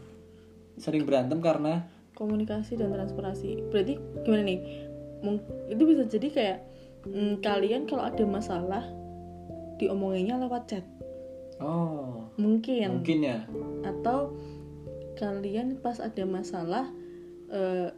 Sering 0.79 1.03
berantem 1.03 1.43
karena 1.43 1.83
komunikasi 2.23 2.79
dan 2.79 2.95
transparansi. 2.95 3.59
Berarti 3.75 3.99
gimana 4.23 4.43
nih? 4.47 4.61
Itu 5.75 5.83
bisa 5.83 6.07
jadi 6.07 6.29
kayak 6.31 6.59
mm, 7.11 7.35
kalian 7.43 7.91
kalau 7.91 8.07
ada 8.07 8.23
masalah 8.23 8.85
diomonginnya 9.83 10.39
lewat 10.39 10.71
chat. 10.71 10.85
oh, 11.63 12.27
Mungkin. 12.39 13.03
mungkin 13.03 13.19
ya. 13.23 13.39
Atau 13.87 14.35
kalian 15.19 15.79
pas 15.79 15.99
ada 16.03 16.25
masalah 16.27 16.91
eh, 17.53 17.93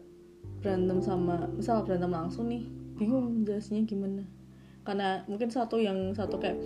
berantem 0.61 0.99
sama 1.05 1.49
misal 1.53 1.85
berantem 1.85 2.11
langsung 2.13 2.49
nih 2.49 2.65
bingung 2.97 3.45
jelasinnya 3.45 3.85
gimana 3.85 4.25
karena 4.85 5.25
mungkin 5.29 5.49
satu 5.53 5.77
yang 5.81 6.13
satu 6.17 6.41
kayak 6.41 6.57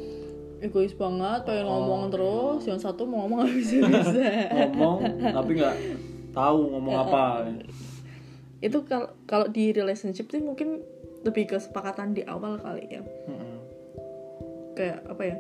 egois 0.59 0.95
banget 0.95 1.47
pengen 1.47 1.67
Oh, 1.67 1.83
ngomong 1.83 2.11
terus 2.11 2.63
yang 2.67 2.79
satu 2.79 3.07
mau 3.07 3.27
ngomong 3.27 3.47
bisa 3.59 3.83
bisa 3.87 4.23
Ngomong 4.55 4.99
tapi 5.35 5.51
nggak 5.59 5.77
tahu 6.39 6.59
ngomong 6.71 6.95
apa. 6.95 7.23
itu 8.59 8.79
kalau 8.87 9.09
kalau 9.27 9.47
di 9.51 9.71
relationship 9.75 10.31
sih 10.31 10.43
mungkin 10.43 10.83
lebih 11.27 11.51
kesepakatan 11.51 12.15
di 12.15 12.23
awal 12.27 12.59
kali 12.59 12.87
ya 12.91 13.03
Mm-mm. 13.03 13.59
kayak 14.75 14.99
apa 15.07 15.23
ya 15.23 15.37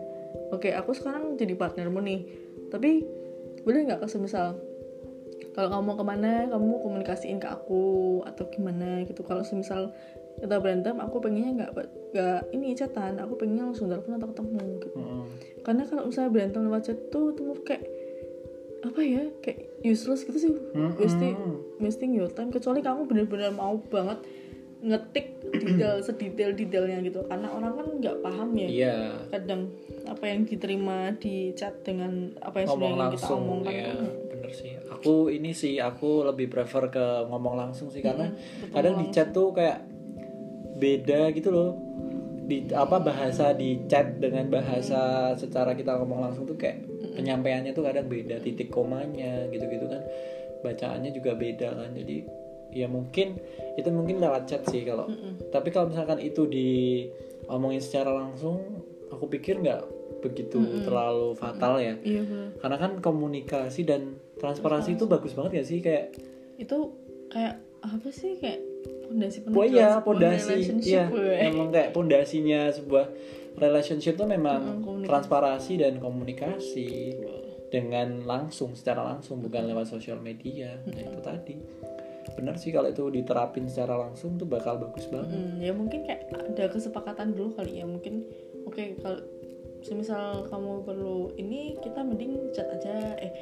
oke 0.51 0.69
aku 0.75 0.91
sekarang 0.95 1.39
jadi 1.39 1.55
partnermu 1.55 1.99
nih 2.03 2.21
tapi 2.71 3.07
boleh 3.63 3.87
nggak 3.91 4.03
kasih 4.07 4.23
misal 4.23 4.59
kalau 5.55 5.75
kamu 5.75 5.83
mau 5.91 5.97
ke 5.99 6.05
mana 6.07 6.33
kamu 6.47 6.73
komunikasiin 6.87 7.39
ke 7.43 7.49
aku 7.51 8.23
atau 8.23 8.47
gimana 8.51 9.03
gitu 9.07 9.27
kalau 9.27 9.43
semisal 9.43 9.91
kita 10.39 10.63
berantem 10.63 10.95
aku 11.03 11.19
pengennya 11.19 11.51
nggak 11.59 11.71
nggak 12.15 12.41
ini 12.55 12.79
chatan 12.79 13.19
aku 13.19 13.35
pengennya 13.35 13.67
langsung 13.67 13.91
telepon 13.91 14.23
atau 14.23 14.31
ketemu 14.31 14.63
gitu 14.87 14.99
Mm-mm. 15.03 15.25
karena 15.67 15.83
kalau 15.91 16.07
misalnya 16.07 16.31
berantem 16.31 16.61
lewat 16.63 16.83
chat 16.87 16.99
tuh 17.11 17.35
tuh 17.35 17.59
kayak 17.67 17.83
apa 18.79 19.01
ya 19.03 19.27
kayak 19.43 19.83
useless 19.83 20.23
gitu 20.23 20.39
sih. 20.39 20.51
Mm-mm. 20.55 20.95
wasting 20.99 21.35
wasting 21.83 22.13
your 22.15 22.31
time. 22.31 22.55
Kecuali 22.55 22.79
kamu 22.79 23.11
bener-bener 23.11 23.51
mau 23.51 23.75
banget 23.91 24.23
ngetik 24.79 25.43
detail 25.51 25.99
sedetail 26.07 26.55
detailnya 26.55 27.03
gitu. 27.03 27.27
Karena 27.27 27.51
orang 27.51 27.75
kan 27.75 27.87
nggak 27.99 28.17
paham 28.23 28.49
ya. 28.55 28.69
Iya. 28.69 28.97
kadang 29.35 29.75
apa 30.07 30.25
yang 30.31 30.47
diterima 30.47 31.13
di 31.19 31.53
chat 31.59 31.83
dengan 31.83 32.31
apa 32.39 32.63
yang 32.63 32.69
ngomong 32.71 32.87
sebenarnya 32.87 33.11
kita 33.11 33.27
langsung 33.27 33.43
omongkan 33.43 33.73
ya 33.75 33.87
tuh. 33.91 34.13
bener 34.31 34.51
sih. 34.55 34.71
Aku 34.79 35.15
ini 35.31 35.51
sih 35.51 35.75
aku 35.83 36.11
lebih 36.27 36.47
prefer 36.47 36.91
ke 36.91 37.07
ngomong 37.27 37.55
langsung 37.59 37.91
sih 37.91 38.03
karena 38.03 38.31
ketemu 38.31 38.75
kadang 38.75 38.95
di 39.03 39.07
chat 39.11 39.29
tuh 39.35 39.51
kayak 39.51 39.83
beda 40.79 41.35
gitu 41.35 41.51
loh. 41.51 41.71
Di 42.49 42.65
apa 42.73 43.03
bahasa 43.03 43.53
di 43.53 43.85
chat 43.91 44.23
dengan 44.23 44.47
bahasa 44.49 45.35
secara 45.35 45.75
kita 45.75 45.99
ngomong 45.99 46.31
langsung 46.31 46.47
tuh 46.47 46.57
kayak 46.57 46.98
penyampaiannya 47.19 47.75
tuh 47.75 47.83
kadang 47.83 48.07
beda 48.07 48.39
titik 48.39 48.71
komanya 48.71 49.51
gitu-gitu 49.51 49.91
kan. 49.91 50.03
Bacaannya 50.63 51.11
juga 51.11 51.35
beda 51.35 51.75
kan 51.75 51.91
jadi 51.99 52.23
ya 52.69 52.87
mungkin 52.87 53.41
itu 53.75 53.89
mungkin 53.91 54.23
lewat 54.23 54.47
chat 54.47 54.63
sih 54.71 54.87
kalau. 54.87 55.11
Tapi 55.51 55.69
kalau 55.75 55.91
misalkan 55.91 56.23
itu 56.23 56.47
diomongin 56.47 57.83
secara 57.83 58.15
langsung 58.15 58.87
aku 59.11 59.27
pikir 59.27 59.59
nggak 59.59 59.99
begitu 60.23 60.59
terlalu 60.87 61.35
fatal 61.35 61.79
ya. 61.83 61.99
Iya 62.03 62.23
bener. 62.27 62.49
karena 62.59 62.77
kan 62.79 62.93
komunikasi 62.99 63.87
dan 63.87 64.19
transparansi 64.39 64.95
itu 64.95 65.05
bagus 65.11 65.35
banget 65.35 65.63
ya 65.63 65.65
sih? 65.67 65.79
Kayak 65.83 66.15
itu 66.59 66.95
kayak 67.31 67.59
apa 67.83 68.09
sih? 68.11 68.39
Kayak 68.39 68.61
pondasi 69.09 69.39
pondasi 70.05 70.45
relationship, 70.53 70.85
iya 70.85 71.05
gue. 71.09 71.35
memang 71.49 71.69
kayak 71.73 71.91
pondasinya 71.97 72.69
sebuah 72.69 73.07
relationship 73.57 74.19
tuh 74.19 74.29
memang 74.29 74.85
transparansi 75.07 75.81
dan 75.81 75.97
komunikasi 76.03 77.17
dengan 77.69 78.25
langsung 78.25 78.73
secara 78.73 79.05
langsung 79.05 79.45
bukan 79.45 79.69
lewat 79.69 79.89
sosial 79.89 80.21
media. 80.21 80.81
Nah 80.89 81.03
itu 81.05 81.21
tadi. 81.21 81.57
Benar 82.37 82.61
sih 82.61 82.71
kalau 82.71 82.93
itu 82.93 83.09
diterapin 83.09 83.67
secara 83.69 83.97
langsung 83.97 84.37
tuh 84.37 84.45
bakal 84.45 84.77
bagus 84.77 85.09
banget. 85.09 85.33
Hmm, 85.33 85.57
ya 85.61 85.73
mungkin 85.73 86.05
kayak 86.05 86.29
ada 86.33 86.65
kesepakatan 86.69 87.33
dulu 87.33 87.57
kali 87.57 87.81
ya 87.81 87.87
mungkin 87.89 88.25
oke 88.69 89.01
kalau 89.01 89.21
semisal 89.81 90.45
kamu 90.51 90.85
perlu 90.85 91.33
ini 91.41 91.79
kita 91.81 92.05
mending 92.05 92.53
chat 92.53 92.69
aja 92.69 93.17
eh 93.17 93.33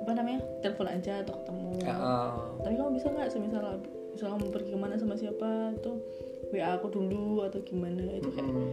apa 0.00 0.16
namanya 0.16 0.40
telepon 0.64 0.88
aja 0.88 1.20
atau 1.26 1.34
ketemu. 1.42 1.70
Ah, 1.90 2.32
tapi 2.62 2.74
kamu 2.78 2.90
bisa 2.96 3.06
nggak 3.12 3.28
semisal 3.28 3.64
misal 4.14 4.36
kamu 4.36 4.46
pergi 4.50 4.70
ke 4.74 4.78
mana 4.78 4.94
sama 4.98 5.14
siapa 5.14 5.74
itu 5.76 5.92
wa 6.50 6.66
aku 6.74 6.86
dulu 6.90 7.46
atau 7.46 7.62
gimana 7.62 8.02
itu 8.18 8.26
kayak 8.34 8.42
mm, 8.42 8.70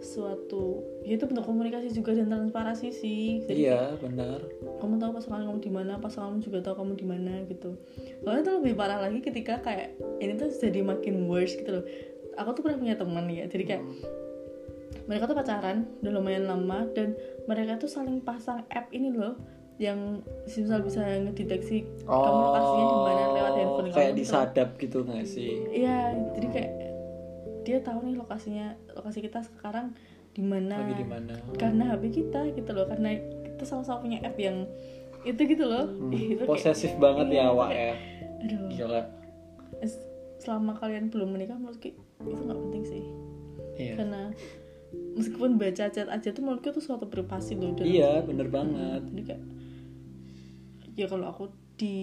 suatu 0.00 0.80
ya 1.04 1.14
itu 1.14 1.24
bentuk 1.24 1.44
komunikasi 1.44 1.92
juga 1.92 2.12
dan 2.12 2.28
transparansi 2.28 2.88
sih. 2.90 3.44
Jadi 3.44 3.60
iya 3.64 3.92
benar. 3.96 4.40
Kamu 4.80 4.96
tahu 4.96 5.12
pasangan 5.14 5.44
kamu 5.44 5.58
di 5.60 5.70
mana 5.70 5.92
pasangan 5.96 6.34
kamu 6.34 6.40
juga 6.42 6.58
tahu 6.64 6.74
kamu 6.84 6.92
di 6.96 7.06
mana 7.06 7.32
gitu. 7.46 7.76
Soalnya 8.20 8.42
itu 8.42 8.52
lebih 8.60 8.72
parah 8.74 8.98
lagi 8.98 9.20
ketika 9.20 9.60
kayak 9.60 9.92
ini 10.18 10.34
tuh 10.34 10.48
jadi 10.50 10.80
makin 10.80 11.28
worse 11.28 11.54
gitu 11.54 11.80
loh. 11.80 11.84
Aku 12.36 12.52
tuh 12.52 12.64
pernah 12.64 12.80
punya 12.80 12.96
teman 12.96 13.28
ya 13.28 13.44
jadi 13.44 13.64
kayak 13.66 13.82
mereka 15.04 15.26
tuh 15.26 15.36
pacaran 15.36 15.86
udah 16.02 16.12
lumayan 16.12 16.46
lama 16.46 16.86
dan 16.94 17.14
mereka 17.44 17.76
tuh 17.76 17.90
saling 17.90 18.22
pasang 18.22 18.62
app 18.70 18.90
ini 18.90 19.10
loh 19.10 19.34
yang 19.80 20.20
misal 20.44 20.84
bisa 20.84 21.00
ngedeteksi 21.00 21.82
kamu 22.04 22.40
lokasinya 22.44 22.84
di 22.84 22.96
mana 23.00 23.22
lewat 23.32 23.54
handphone 23.56 23.88
Oh, 23.88 23.94
kayak 23.96 24.12
kamu 24.12 24.12
gitu. 24.12 24.22
disadap 24.22 24.68
gitu 24.76 24.98
nggak 25.02 25.24
sih? 25.24 25.52
Iya 25.72 25.98
jadi 26.36 26.46
kayak 26.52 26.69
dia 27.70 27.78
tahu 27.80 28.02
nih 28.02 28.18
lokasinya 28.18 28.66
lokasi 28.90 29.22
kita 29.22 29.46
sekarang 29.46 29.94
di 30.30 30.42
mana. 30.42 30.82
Lagi 30.82 30.98
di 30.98 31.06
mana. 31.06 31.34
Karena 31.54 31.94
HP 31.94 32.02
kita 32.10 32.50
gitu 32.50 32.70
loh 32.70 32.86
karena 32.86 33.14
kita 33.46 33.62
sama-sama 33.62 34.02
punya 34.02 34.18
app 34.20 34.34
yang 34.34 34.66
itu 35.22 35.38
gitu 35.38 35.64
loh. 35.64 35.86
Hmm, 35.86 36.10
itu 36.10 36.42
kayak- 36.42 36.50
posesif 36.50 36.92
banget 36.98 37.30
iya, 37.30 37.38
ya 37.38 37.44
awak 37.48 37.68
kayak- 37.70 37.78
ya. 37.78 37.94
aduh. 38.42 38.60
Gila. 38.74 39.02
Selama 40.40 40.72
kalian 40.74 41.12
belum 41.12 41.28
menikah 41.30 41.54
menurutku 41.54 41.92
itu 42.20 42.42
nggak 42.42 42.58
penting 42.58 42.82
sih. 42.84 43.04
Iya. 43.76 43.94
Karena 44.00 44.22
meskipun 45.14 45.54
baca 45.54 45.84
chat 45.86 46.08
aja 46.08 46.28
tuh 46.30 46.42
menurutku 46.42 46.72
itu 46.72 46.82
suatu 46.82 47.06
privasi 47.06 47.54
loh 47.54 47.70
dan 47.76 47.86
iya 47.86 48.18
bener 48.20 48.50
banget. 48.50 49.06
Jadi 49.06 49.22
kayak 49.22 49.42
ya 50.96 51.06
kalau 51.06 51.26
aku 51.28 51.44
di 51.76 51.96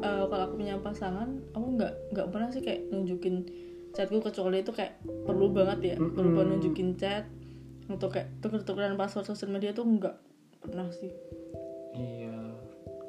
eh, 0.00 0.24
kalau 0.28 0.42
aku 0.46 0.54
punya 0.56 0.78
pasangan 0.78 1.28
aku 1.50 1.66
nggak 1.74 1.92
nggak 2.12 2.26
pernah 2.30 2.48
sih 2.48 2.62
kayak 2.62 2.86
nunjukin 2.88 3.44
chatku 3.92 4.18
kecuali 4.24 4.64
itu 4.64 4.72
kayak 4.72 5.00
perlu 5.28 5.52
banget 5.52 5.94
ya 5.94 5.96
perlu 6.00 6.30
banget 6.36 6.48
nunjukin 6.58 6.96
chat. 6.96 7.24
Atau 7.90 8.08
kayak 8.08 8.40
tuker-tukeran 8.40 8.96
password 8.96 9.28
sosial 9.28 9.52
media 9.52 9.76
tuh 9.76 9.84
nggak 9.84 10.16
pernah 10.64 10.88
sih. 10.90 11.12
Iya, 11.92 12.36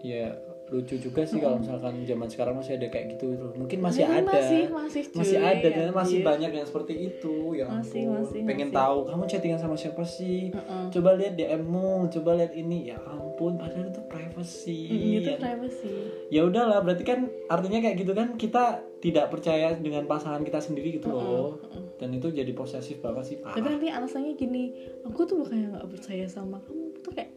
iya 0.04 0.53
lucu 0.74 0.98
juga 0.98 1.22
sih 1.22 1.38
kalau 1.38 1.56
misalkan 1.56 2.02
zaman 2.02 2.26
sekarang 2.26 2.56
masih 2.56 2.76
ada 2.76 2.88
kayak 2.88 3.14
gitu 3.14 3.30
gitu. 3.30 3.46
Mungkin 3.56 3.80
masih 3.80 4.02
Masih- 4.02 4.18
ada, 4.20 4.32
masih- 4.34 4.68
masih, 4.68 5.02
cuy. 5.06 5.20
masih 5.22 5.38
ada 5.38 5.68
dan 5.70 5.80
Anjir. 5.84 5.94
masih 5.94 6.18
banyak 6.20 6.52
yang 6.52 6.66
seperti 6.66 6.94
itu. 7.06 7.36
Ya 7.54 7.66
Masih, 7.68 8.02
ampun. 8.04 8.16
masih, 8.20 8.40
pengen 8.44 8.68
masih. 8.68 8.80
tahu 8.80 8.98
kamu 9.06 9.24
chattingan 9.28 9.60
sama 9.60 9.76
siapa 9.76 10.04
sih? 10.04 10.50
Heeh. 10.50 10.84
Coba 10.90 11.10
lihat 11.14 11.34
DM-mu, 11.36 11.90
coba 12.10 12.30
lihat 12.36 12.54
ini. 12.54 12.80
Ya 12.86 12.98
ampun, 13.00 13.56
padahal 13.56 13.88
itu 13.88 14.02
privacy. 14.04 14.82
Mm, 14.90 15.14
itu 15.16 15.30
Ya- 15.30 15.40
privacy 15.40 15.94
ya 16.28 16.42
udahlah, 16.42 16.82
berarti 16.82 17.04
kan 17.04 17.20
artinya 17.48 17.80
kayak 17.80 17.96
gitu 17.96 18.12
kan 18.12 18.34
kita 18.34 18.64
tidak 18.98 19.30
percaya 19.30 19.76
dengan 19.76 20.04
pasangan 20.04 20.42
kita 20.42 20.58
sendiri 20.58 20.98
gitu 20.98 21.08
loh. 21.08 21.62
Dan 21.94 22.10
itu 22.12 22.28
jadi 22.28 22.50
posesif 22.52 23.00
banget 23.00 23.24
sih 23.26 23.38
tapi 23.38 23.60
parah. 23.60 23.70
nanti 23.70 23.88
alasannya 23.88 24.34
gini 24.34 24.74
aku 25.04 25.24
tuh 25.24 25.40
bukannya 25.40 25.72
nggak 25.72 25.88
percaya 25.90 26.26
sama 26.26 26.58
kamu 26.60 26.92
tuh 26.98 27.12
kayak 27.12 27.32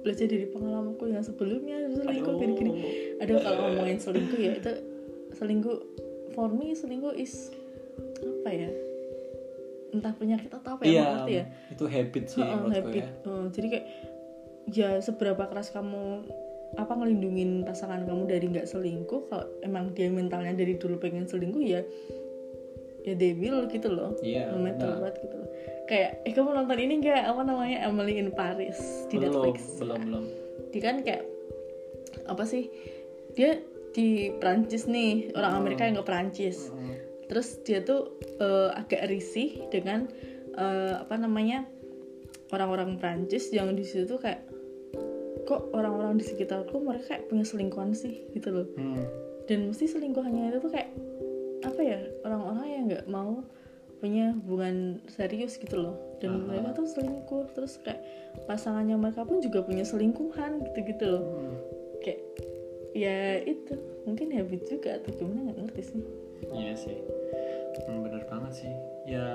belajar 0.00 0.26
dari 0.26 0.46
pengalamanku 0.46 1.04
yang 1.06 1.22
sebelumnya 1.22 1.76
selingkuh 1.92 2.34
gini 2.38 2.52
gini 2.54 2.72
aduh. 3.18 3.38
Kalau 3.38 3.58
ngomongin 3.68 3.98
selingkuh 3.98 4.38
ya? 4.38 4.52
Itu 4.56 4.72
selingkuh 5.34 5.78
for 6.32 6.48
me 6.48 6.72
selingkuh 6.72 7.14
is 7.14 7.50
apa 8.22 8.50
ya? 8.50 8.70
Entah 9.88 10.12
penyakit 10.14 10.52
atau 10.52 10.76
apa 10.76 10.82
ya 10.84 10.90
Iya, 10.90 11.04
ngerti 11.08 11.32
ya. 11.32 11.44
itu 11.72 11.84
habit 11.88 12.24
sih 12.28 12.40
Heeh, 12.40 12.56
menurutku 12.56 12.76
habit. 12.92 13.02
ya. 13.02 13.06
Heeh, 13.24 13.44
jadi 13.50 13.66
kayak 13.68 13.86
ya 14.68 14.88
seberapa 15.00 15.42
keras 15.48 15.72
kamu 15.72 16.28
apa 16.76 16.92
ngelindungin 16.92 17.64
pasangan 17.64 18.04
kamu 18.04 18.28
dari 18.28 18.44
nggak 18.52 18.68
selingkuh 18.68 19.24
kalau 19.32 19.48
emang 19.64 19.96
dia 19.96 20.12
mentalnya 20.12 20.52
dari 20.52 20.76
dulu 20.76 21.00
pengen 21.00 21.24
selingkuh 21.24 21.64
ya 21.64 21.80
ya 23.16 23.32
will 23.38 23.64
gitu 23.70 23.88
loh. 23.88 24.12
No 24.52 24.58
matter 24.60 24.88
benar. 24.92 25.00
what 25.00 25.14
gitu 25.16 25.36
loh. 25.38 25.48
Kayak 25.88 26.20
eh 26.28 26.32
kamu 26.36 26.50
nonton 26.52 26.76
ini 26.76 26.94
nggak? 27.00 27.22
Apa 27.24 27.40
namanya? 27.46 27.88
Emily 27.88 28.20
in 28.20 28.28
Paris 28.34 29.08
di 29.08 29.16
belum, 29.16 29.32
Netflix. 29.32 29.56
belum, 29.80 30.00
belum. 30.04 30.24
dia 30.68 30.82
kan 30.84 30.96
kayak 31.00 31.24
apa 32.28 32.44
sih? 32.44 32.68
Dia 33.32 33.56
di 33.96 34.28
Prancis 34.36 34.84
nih. 34.84 35.32
Orang 35.32 35.64
Amerika 35.64 35.88
yang 35.88 35.96
ke 35.96 36.04
Prancis 36.04 36.68
Mm. 36.68 36.94
terus 37.28 37.60
dia 37.64 37.84
tuh 37.84 38.16
eh, 38.40 38.70
agak 38.72 39.04
risih 39.08 39.68
dengan 39.72 40.08
eh, 40.56 40.94
apa 41.00 41.16
namanya? 41.16 41.64
Orang-orang 42.48 42.96
Prancis 42.96 43.52
yang 43.52 43.72
di 43.76 43.84
situ 43.84 44.08
tuh 44.08 44.20
kayak 44.20 44.44
kok 45.44 45.72
orang-orang 45.72 46.20
di 46.20 46.24
sekitarku 46.28 46.76
mereka 46.80 47.16
kayak 47.16 47.32
punya 47.32 47.44
selingkuhan 47.44 47.96
sih 47.96 48.28
gitu 48.36 48.52
loh. 48.52 48.68
Hmm. 48.76 49.00
dan 49.48 49.72
mesti 49.72 49.88
selingkuhannya 49.88 50.52
itu 50.52 50.60
tuh 50.60 50.68
kayak 50.68 50.92
apa 51.64 51.80
ya 51.82 51.98
orang-orang 52.22 52.66
yang 52.68 52.82
nggak 52.90 53.06
mau 53.10 53.42
punya 53.98 54.30
hubungan 54.30 55.02
serius 55.10 55.58
gitu 55.58 55.74
loh 55.74 55.96
dan 56.22 56.38
Aha. 56.38 56.44
mereka 56.46 56.68
tuh 56.78 56.86
selingkuh 56.86 57.50
terus 57.50 57.82
kayak 57.82 57.98
pasangannya 58.46 58.94
mereka 58.94 59.26
pun 59.26 59.42
juga 59.42 59.66
punya 59.66 59.82
selingkuhan 59.82 60.62
gitu-gitu 60.70 61.04
loh 61.10 61.22
Hmm. 61.26 61.56
kayak 62.06 62.20
ya 62.94 63.42
itu 63.42 63.74
mungkin 64.06 64.30
habit 64.32 64.70
juga 64.70 65.02
atau 65.02 65.10
gimana 65.18 65.50
nggak 65.50 65.58
ngerti 65.66 65.82
sih 65.94 66.02
Iya 66.48 66.74
sih, 66.78 66.94
hmm, 67.84 67.98
bener 68.08 68.22
banget 68.30 68.62
sih. 68.64 68.72
Ya 69.04 69.26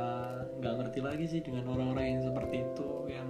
nggak 0.57 0.73
ngerti 0.81 0.99
lagi 1.03 1.25
sih 1.27 1.43
dengan 1.43 1.67
orang-orang 1.67 2.15
yang 2.17 2.21
seperti 2.25 2.63
itu 2.63 2.89
yang 3.11 3.27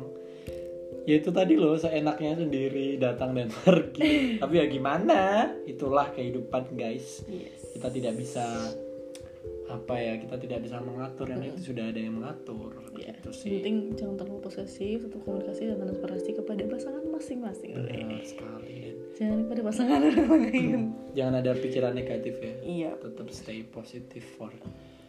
ya 1.04 1.20
itu 1.20 1.30
tadi 1.36 1.54
loh 1.60 1.76
seenaknya 1.76 2.40
sendiri 2.40 2.96
datang 3.00 3.36
dan 3.36 3.50
pergi. 3.64 4.40
Tapi 4.40 4.54
ya 4.58 4.66
gimana? 4.68 5.52
Itulah 5.68 6.12
kehidupan 6.16 6.76
guys. 6.76 7.24
yes. 7.28 7.76
Kita 7.76 7.92
tidak 7.92 8.16
bisa 8.16 8.46
apa 9.64 9.96
ya 9.98 10.14
kita 10.22 10.38
tidak 10.38 10.60
bisa 10.64 10.78
mengatur. 10.80 11.26
Yang 11.28 11.58
itu 11.58 11.74
sudah 11.74 11.90
ada 11.90 12.00
yang 12.00 12.16
mengatur. 12.20 12.72
Ya 12.96 13.12
gitu 13.18 13.32
sih. 13.34 13.60
penting 13.60 13.98
jangan 13.98 14.16
terlalu 14.22 14.40
posesif 14.46 14.98
tetap 15.08 15.20
komunikasi 15.26 15.62
dan 15.72 15.78
transparansi 15.82 16.30
kepada 16.38 16.64
pasangan 16.70 17.04
masing-masing 17.10 17.74
Benar 17.74 18.22
sekali 18.22 18.76
dan 18.84 18.96
jangan 19.18 19.38
kepada 19.48 19.62
pasangan 19.66 20.00
orang 20.12 20.28
lain. 20.30 20.80
Jangan 21.18 21.34
ada 21.42 21.52
pikiran 21.58 21.94
negatif 21.98 22.36
ya. 22.40 22.54
iya. 22.64 22.92
Tetap 23.00 23.28
stay 23.34 23.66
positive 23.66 24.24
for 24.38 24.54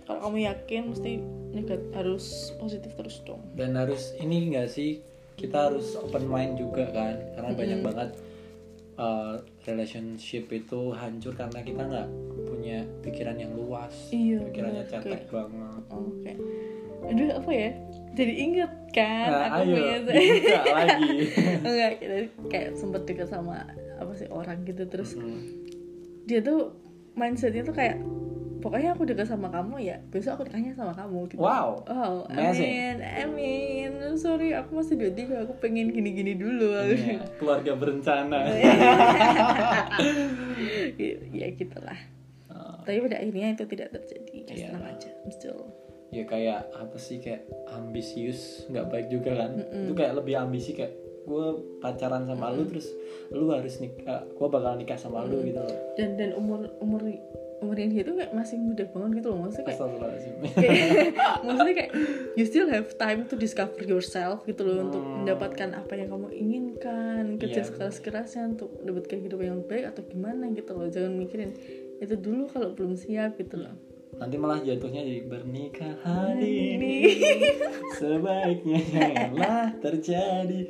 kalau 0.05 0.21
kamu 0.29 0.45
yakin 0.45 0.93
mesti 0.93 1.17
negatif 1.57 1.89
harus 1.97 2.53
positif 2.61 2.93
terus 2.93 3.25
dong. 3.25 3.41
Dan 3.57 3.73
harus 3.73 4.13
ini 4.21 4.53
enggak 4.53 4.69
sih 4.69 5.01
kita 5.35 5.69
harus 5.69 5.95
open 5.97 6.25
mind 6.25 6.57
juga 6.57 6.87
kan 6.89 7.15
karena 7.33 7.51
banyak 7.53 7.81
banget 7.81 8.11
uh, 8.95 9.35
relationship 9.65 10.47
itu 10.49 10.93
hancur 10.93 11.33
karena 11.33 11.61
kita 11.61 11.83
nggak 11.83 12.09
punya 12.45 12.79
pikiran 13.01 13.37
yang 13.37 13.53
luas 13.53 13.93
Iya, 14.09 14.41
pikirannya 14.43 14.85
cetek 14.85 15.05
Kayak- 15.05 15.31
banget. 15.31 15.83
oke. 15.89 16.33
Aduh 17.05 17.29
apa 17.35 17.51
ya? 17.51 17.71
Jadi 18.15 18.33
inget 18.41 18.73
kan 18.91 19.27
nah, 19.27 19.43
aku 19.51 19.61
ayo 19.61 19.75
punya 19.75 19.97
dibuka 20.01 20.63
lagi. 20.79 21.11
Enggak 21.61 21.93
kita 21.99 22.17
kayak 22.47 22.69
sempet 22.75 23.03
deket 23.05 23.29
sama 23.29 23.67
apa 23.95 24.13
sih 24.15 24.27
orang 24.27 24.63
gitu 24.63 24.87
terus 24.87 25.13
Hmm. 25.15 25.43
dia 26.25 26.41
tuh 26.41 26.73
mindsetnya 27.13 27.63
tuh 27.63 27.73
kayak 27.73 27.99
pokoknya 28.65 28.97
aku 28.97 29.05
dekat 29.05 29.29
sama 29.29 29.53
kamu 29.53 29.77
ya 29.85 30.01
besok 30.09 30.41
aku 30.41 30.49
tanya 30.49 30.73
sama 30.73 30.97
kamu 30.97 31.29
gitu. 31.29 31.45
Wow. 31.45 31.85
oh 31.85 32.25
Amazing. 32.33 32.97
amin 32.97 32.97
amin. 33.29 34.17
Sorry 34.17 34.57
aku 34.57 34.81
masih 34.81 34.97
tiga 35.13 35.45
aku 35.45 35.53
pengen 35.61 35.93
gini 35.93 36.17
gini 36.17 36.33
dulu. 36.33 36.73
Iya, 36.73 37.21
keluarga 37.37 37.77
berencana. 37.77 38.41
ya 41.37 41.47
gitulah. 41.53 41.99
Oh, 42.49 42.81
tapi 42.89 43.05
pada 43.05 43.21
akhirnya 43.21 43.53
itu 43.53 43.65
tidak 43.69 43.89
terjadi. 44.01 44.33
Ya 44.49 44.55
Iya. 44.55 44.67
senang 44.73 44.85
aja 44.89 45.11
still 45.29 45.61
ya 46.15 46.23
kayak 46.31 46.71
apa 46.79 46.95
sih 46.95 47.19
kayak 47.19 47.43
ambisius 47.75 48.65
nggak 48.71 48.87
baik 48.87 49.07
juga 49.11 49.35
kan? 49.35 49.59
Itu 49.61 49.93
kayak 49.99 50.15
lebih 50.23 50.35
ambisi 50.39 50.71
kayak 50.73 50.95
gue 51.25 51.47
pacaran 51.81 52.29
sama 52.29 52.53
lu 52.53 52.69
terus 52.69 52.87
lu 53.33 53.49
harus 53.51 53.81
nikah 53.81 54.23
gue 54.29 54.49
bakal 54.49 54.77
nikah 54.79 54.95
sama 54.95 55.27
lu 55.27 55.43
gitu 55.43 55.59
loh. 55.59 55.79
Dan 55.99 56.15
dan 56.15 56.31
umur 56.39 56.71
umur 56.79 57.03
umurnya 57.65 57.89
dia 57.89 58.03
tuh 58.03 58.15
kayak 58.15 58.31
masih 58.31 58.57
muda 58.59 58.85
banget 58.87 59.11
gitu 59.17 59.27
loh. 59.27 59.39
Maksudnya 59.43 59.65
kayak 59.67 59.81
kayak- 60.55 61.13
maksudnya 61.45 61.75
kayak 61.75 61.91
you 62.33 62.45
still 62.45 62.69
have 62.69 62.89
time 62.95 63.25
to 63.25 63.35
discover 63.35 63.81
yourself 63.83 64.45
gitu 64.45 64.63
loh 64.63 64.85
untuk 64.85 65.01
mendapatkan 65.01 65.73
apa 65.73 65.93
yang 65.95 66.09
kamu 66.11 66.29
inginkan 66.31 67.25
kerja 67.37 67.61
Iya, 67.61 67.67
sekeras 67.67 67.97
kerasnya 67.99 68.43
untuk 68.51 68.77
mendapatkan 68.79 69.17
kehidupan 69.17 69.47
yang 69.47 69.63
baik 69.63 69.85
atau 69.89 70.03
gimana 70.03 70.45
gitu 70.51 70.71
loh. 70.71 70.87
Jangan 70.87 71.13
mikirin 71.15 71.57
itu 71.97 72.15
dulu 72.15 72.47
kalau 72.47 72.71
belum 72.71 72.95
siap 72.95 73.35
gitu 73.37 73.59
loh. 73.59 73.73
Nanti 74.15 74.37
malah 74.37 74.61
jatuhnya 74.61 75.03
jadi 75.03 75.23
bernikah 75.25 75.95
hari 76.01 76.79
ini 76.79 76.95
sebaiknya 77.99 78.79
janganlah 78.85 79.75
terjadi. 79.81 80.61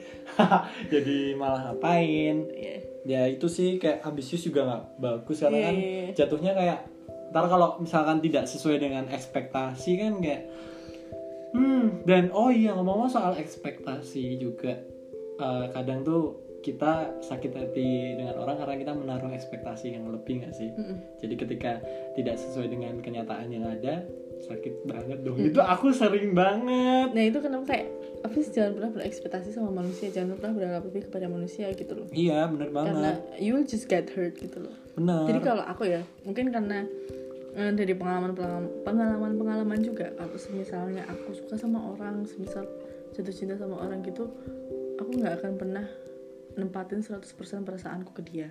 Jadi 0.88 1.16
malah 1.34 1.60
ngapain? 1.68 2.48
Iya. 2.48 2.78
Ya 3.04 3.28
itu 3.28 3.46
sih 3.52 3.76
kayak 3.76 4.00
ambisius 4.02 4.48
juga 4.48 4.64
nggak 4.64 4.82
bagus 4.96 5.44
karena 5.44 5.56
Iya, 5.60 5.66
kan 5.68 5.74
iya, 5.76 5.88
iya. 5.88 6.12
jatuhnya 6.16 6.52
kayak 6.56 6.78
ntar 7.30 7.44
kalau 7.52 7.76
misalkan 7.82 8.18
tidak 8.24 8.48
sesuai 8.48 8.80
dengan 8.80 9.04
ekspektasi 9.12 9.90
kan 10.00 10.12
kayak 10.24 10.42
hmm 11.54 12.08
dan 12.08 12.32
oh 12.32 12.48
iya 12.50 12.72
ngomong-ngomong 12.74 13.12
soal 13.12 13.36
ekspektasi 13.36 14.40
juga 14.40 14.80
eh, 15.38 15.66
kadang 15.70 16.02
tuh 16.02 16.44
kita 16.64 17.20
sakit 17.20 17.52
hati 17.52 18.16
dengan 18.16 18.40
orang 18.40 18.56
karena 18.56 18.74
kita 18.80 18.92
menaruh 18.96 19.28
ekspektasi 19.36 19.92
yang 19.92 20.08
lebih 20.08 20.40
nggak 20.40 20.54
sih 20.56 20.72
Mm-mm. 20.72 21.20
jadi 21.20 21.34
ketika 21.36 21.72
tidak 22.16 22.40
sesuai 22.40 22.72
dengan 22.72 23.04
kenyataan 23.04 23.52
yang 23.52 23.68
ada 23.68 24.00
sakit 24.42 24.74
banget 24.88 25.18
dong. 25.22 25.36
Itu 25.38 25.60
aku 25.62 25.94
sering 25.94 26.34
banget. 26.34 27.14
Nah 27.14 27.24
itu 27.24 27.38
kenapa 27.38 27.64
kayak 27.70 27.88
sih 28.34 28.50
jangan 28.50 28.72
pernah 28.80 28.90
berekspektasi 28.96 29.52
sama 29.52 29.70
manusia 29.70 30.08
jangan 30.08 30.40
pernah 30.40 30.54
berharap 30.56 30.82
lebih 30.88 31.06
kepada 31.06 31.28
manusia 31.28 31.70
gitu 31.76 31.92
loh. 31.92 32.08
Iya 32.10 32.48
bener 32.50 32.68
karena 32.72 33.20
banget. 33.20 33.38
you 33.38 33.52
will 33.54 33.68
just 33.68 33.86
get 33.86 34.08
hurt 34.16 34.34
gitu 34.40 34.64
loh. 34.64 34.74
Bener. 34.96 35.28
Jadi 35.28 35.40
kalau 35.44 35.62
aku 35.62 35.86
ya, 35.86 36.02
mungkin 36.24 36.50
karena 36.50 36.88
eh, 37.54 37.72
dari 37.76 37.94
pengalaman 37.94 38.32
pengalaman 38.82 39.32
pengalaman 39.36 39.78
juga 39.84 40.10
kalau 40.16 40.34
misalnya 40.56 41.04
aku 41.06 41.36
suka 41.36 41.54
sama 41.60 41.94
orang, 41.94 42.24
semisal 42.24 42.64
jatuh 43.14 43.34
cinta 43.34 43.54
sama 43.54 43.78
orang 43.78 44.02
gitu, 44.02 44.26
aku 44.98 45.10
nggak 45.20 45.44
akan 45.44 45.52
pernah 45.60 45.86
nempatin 46.54 47.02
100% 47.02 47.66
perasaanku 47.66 48.14
ke 48.14 48.22
dia. 48.24 48.48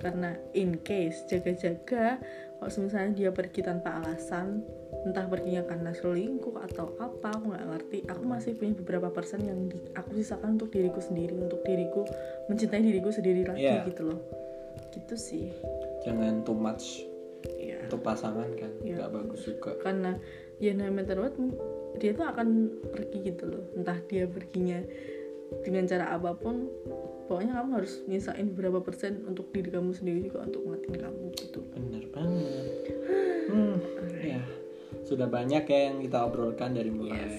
Karena 0.00 0.36
in 0.56 0.80
case 0.80 1.24
jaga-jaga 1.28 2.20
kalau 2.56 2.70
misalnya 2.80 3.12
dia 3.12 3.30
pergi 3.32 3.60
tanpa 3.60 4.00
alasan, 4.00 4.64
entah 5.06 5.30
perginya 5.30 5.62
karena 5.62 5.94
selingkuh 5.94 6.58
atau 6.66 6.98
apa, 6.98 7.30
aku 7.30 7.54
nggak 7.54 7.66
ngerti. 7.70 7.98
Aku 8.10 8.26
masih 8.26 8.58
punya 8.58 8.74
beberapa 8.74 9.08
persen 9.08 9.46
yang 9.46 9.70
di- 9.70 9.78
aku 9.94 10.18
sisakan 10.18 10.58
untuk 10.58 10.74
diriku 10.74 10.98
sendiri, 10.98 11.38
untuk 11.38 11.62
diriku 11.62 12.02
mencintai 12.50 12.82
diriku 12.82 13.14
sendiri 13.14 13.46
lagi 13.46 13.62
Iya. 13.62 13.86
gitu 13.86 14.10
loh. 14.10 14.20
Gitu 14.90 15.14
sih. 15.14 15.46
jangan 16.06 16.46
too 16.46 16.54
much 16.54 17.02
Iya. 17.58 17.82
untuk 17.90 18.00
pasangan 18.02 18.46
kan 18.54 18.70
Iya. 18.80 18.94
nggak 19.02 19.10
bagus 19.10 19.42
juga 19.42 19.74
karena 19.82 20.14
ya 20.62 20.70
matter 20.88 21.18
what 21.18 21.34
dia 21.98 22.14
tuh 22.14 22.30
akan 22.30 22.70
pergi 22.94 23.18
gitu 23.26 23.44
loh 23.50 23.62
entah 23.74 23.98
dia 24.06 24.24
perginya 24.30 24.78
dengan 25.66 25.84
cara 25.90 26.14
apa 26.14 26.34
pun 26.38 26.70
pokoknya 27.26 27.58
kamu 27.58 27.70
harus 27.74 28.06
nyisain 28.06 28.46
beberapa 28.54 28.78
persen 28.86 29.26
untuk 29.26 29.50
diri 29.50 29.66
kamu 29.70 29.90
sendiri 29.92 30.30
juga 30.30 30.46
untuk 30.46 30.62
ngatin 30.62 30.94
kamu 30.94 31.24
gitu 31.34 31.60
bener 31.74 32.04
banget 32.14 32.46
hmm, 33.50 33.76
sudah 35.06 35.30
banyak 35.30 35.62
ya 35.70 35.80
yang 35.86 36.02
kita 36.02 36.18
obrolkan 36.26 36.74
dari 36.74 36.90
mulai 36.90 37.38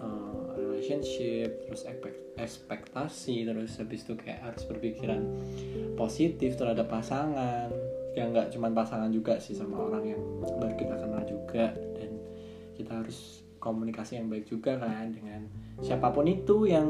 uh, 0.00 0.56
relationship 0.56 1.68
terus 1.68 1.84
ekspektasi 2.40 3.44
terus 3.44 3.76
habis 3.76 4.00
itu 4.08 4.16
kayak 4.16 4.40
harus 4.40 4.64
berpikiran 4.64 5.20
positif 5.94 6.56
terhadap 6.56 6.88
pasangan. 6.88 7.68
Ya 8.12 8.28
nggak 8.28 8.52
cuma 8.56 8.72
pasangan 8.72 9.12
juga 9.12 9.36
sih 9.40 9.52
sama 9.52 9.88
orang 9.88 10.16
yang 10.16 10.22
baru 10.56 10.74
kita 10.76 10.94
kenal 10.96 11.22
juga. 11.28 11.76
Dan 11.76 12.16
kita 12.76 13.04
harus 13.04 13.44
komunikasi 13.60 14.18
yang 14.18 14.32
baik 14.32 14.48
juga 14.48 14.80
kan 14.80 15.12
dengan 15.12 15.46
siapa 15.84 16.10
pun 16.10 16.26
itu 16.26 16.64
yang 16.64 16.88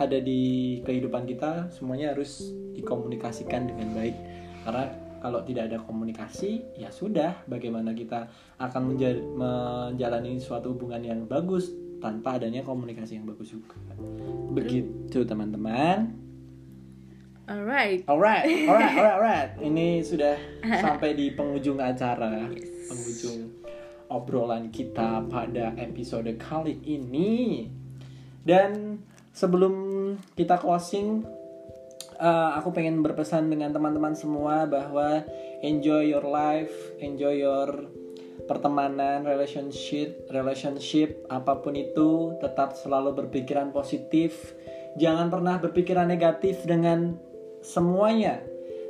ada 0.00 0.18
di 0.20 0.80
kehidupan 0.88 1.28
kita. 1.28 1.68
Semuanya 1.68 2.16
harus 2.16 2.48
dikomunikasikan 2.72 3.68
dengan 3.68 3.92
baik. 3.92 4.16
Karena 4.64 5.03
kalau 5.24 5.40
tidak 5.40 5.72
ada 5.72 5.80
komunikasi 5.80 6.76
ya 6.76 6.92
sudah. 6.92 7.48
Bagaimana 7.48 7.96
kita 7.96 8.28
akan 8.60 8.92
menja- 8.92 9.24
menjalani 9.24 10.36
suatu 10.36 10.76
hubungan 10.76 11.00
yang 11.00 11.24
bagus 11.24 11.72
tanpa 11.96 12.36
adanya 12.36 12.60
komunikasi 12.60 13.16
yang 13.16 13.24
bagus 13.24 13.56
juga. 13.56 13.72
Begitu 14.52 15.24
teman-teman. 15.24 16.12
Alright. 17.48 18.04
Alright 18.04 18.44
alright 18.68 18.68
alright 18.68 19.14
alright. 19.16 19.50
Ini 19.64 20.04
sudah 20.04 20.36
sampai 20.60 21.16
di 21.16 21.32
penghujung 21.32 21.80
acara 21.80 22.44
penghujung 22.84 23.48
obrolan 24.12 24.68
kita 24.68 25.24
pada 25.24 25.72
episode 25.80 26.28
kali 26.36 26.84
ini. 26.84 27.64
Dan 28.44 29.00
sebelum 29.32 29.72
kita 30.36 30.60
closing 30.60 31.24
eh, 32.24 32.50
aku 32.56 32.72
pengen 32.72 33.04
berpesan 33.04 33.52
dengan 33.52 33.76
teman-teman 33.76 34.16
semua 34.16 34.64
bahwa 34.64 35.20
enjoy 35.60 36.08
your 36.08 36.24
life 36.24 36.72
enjoy 37.04 37.36
your 37.36 37.68
pertemanan 38.44 39.24
relationship 39.24 40.28
relationship 40.28 41.24
apa 41.32 41.60
pun 41.60 41.76
itu 41.76 42.36
tetap 42.40 42.76
selalu 42.76 43.24
berpikiran 43.24 43.72
positif. 43.72 44.56
Jangan 44.94 45.26
pernah 45.26 45.58
berpikiran 45.58 46.06
negatif 46.06 46.62
dengan 46.62 47.18
semuanya 47.64 48.38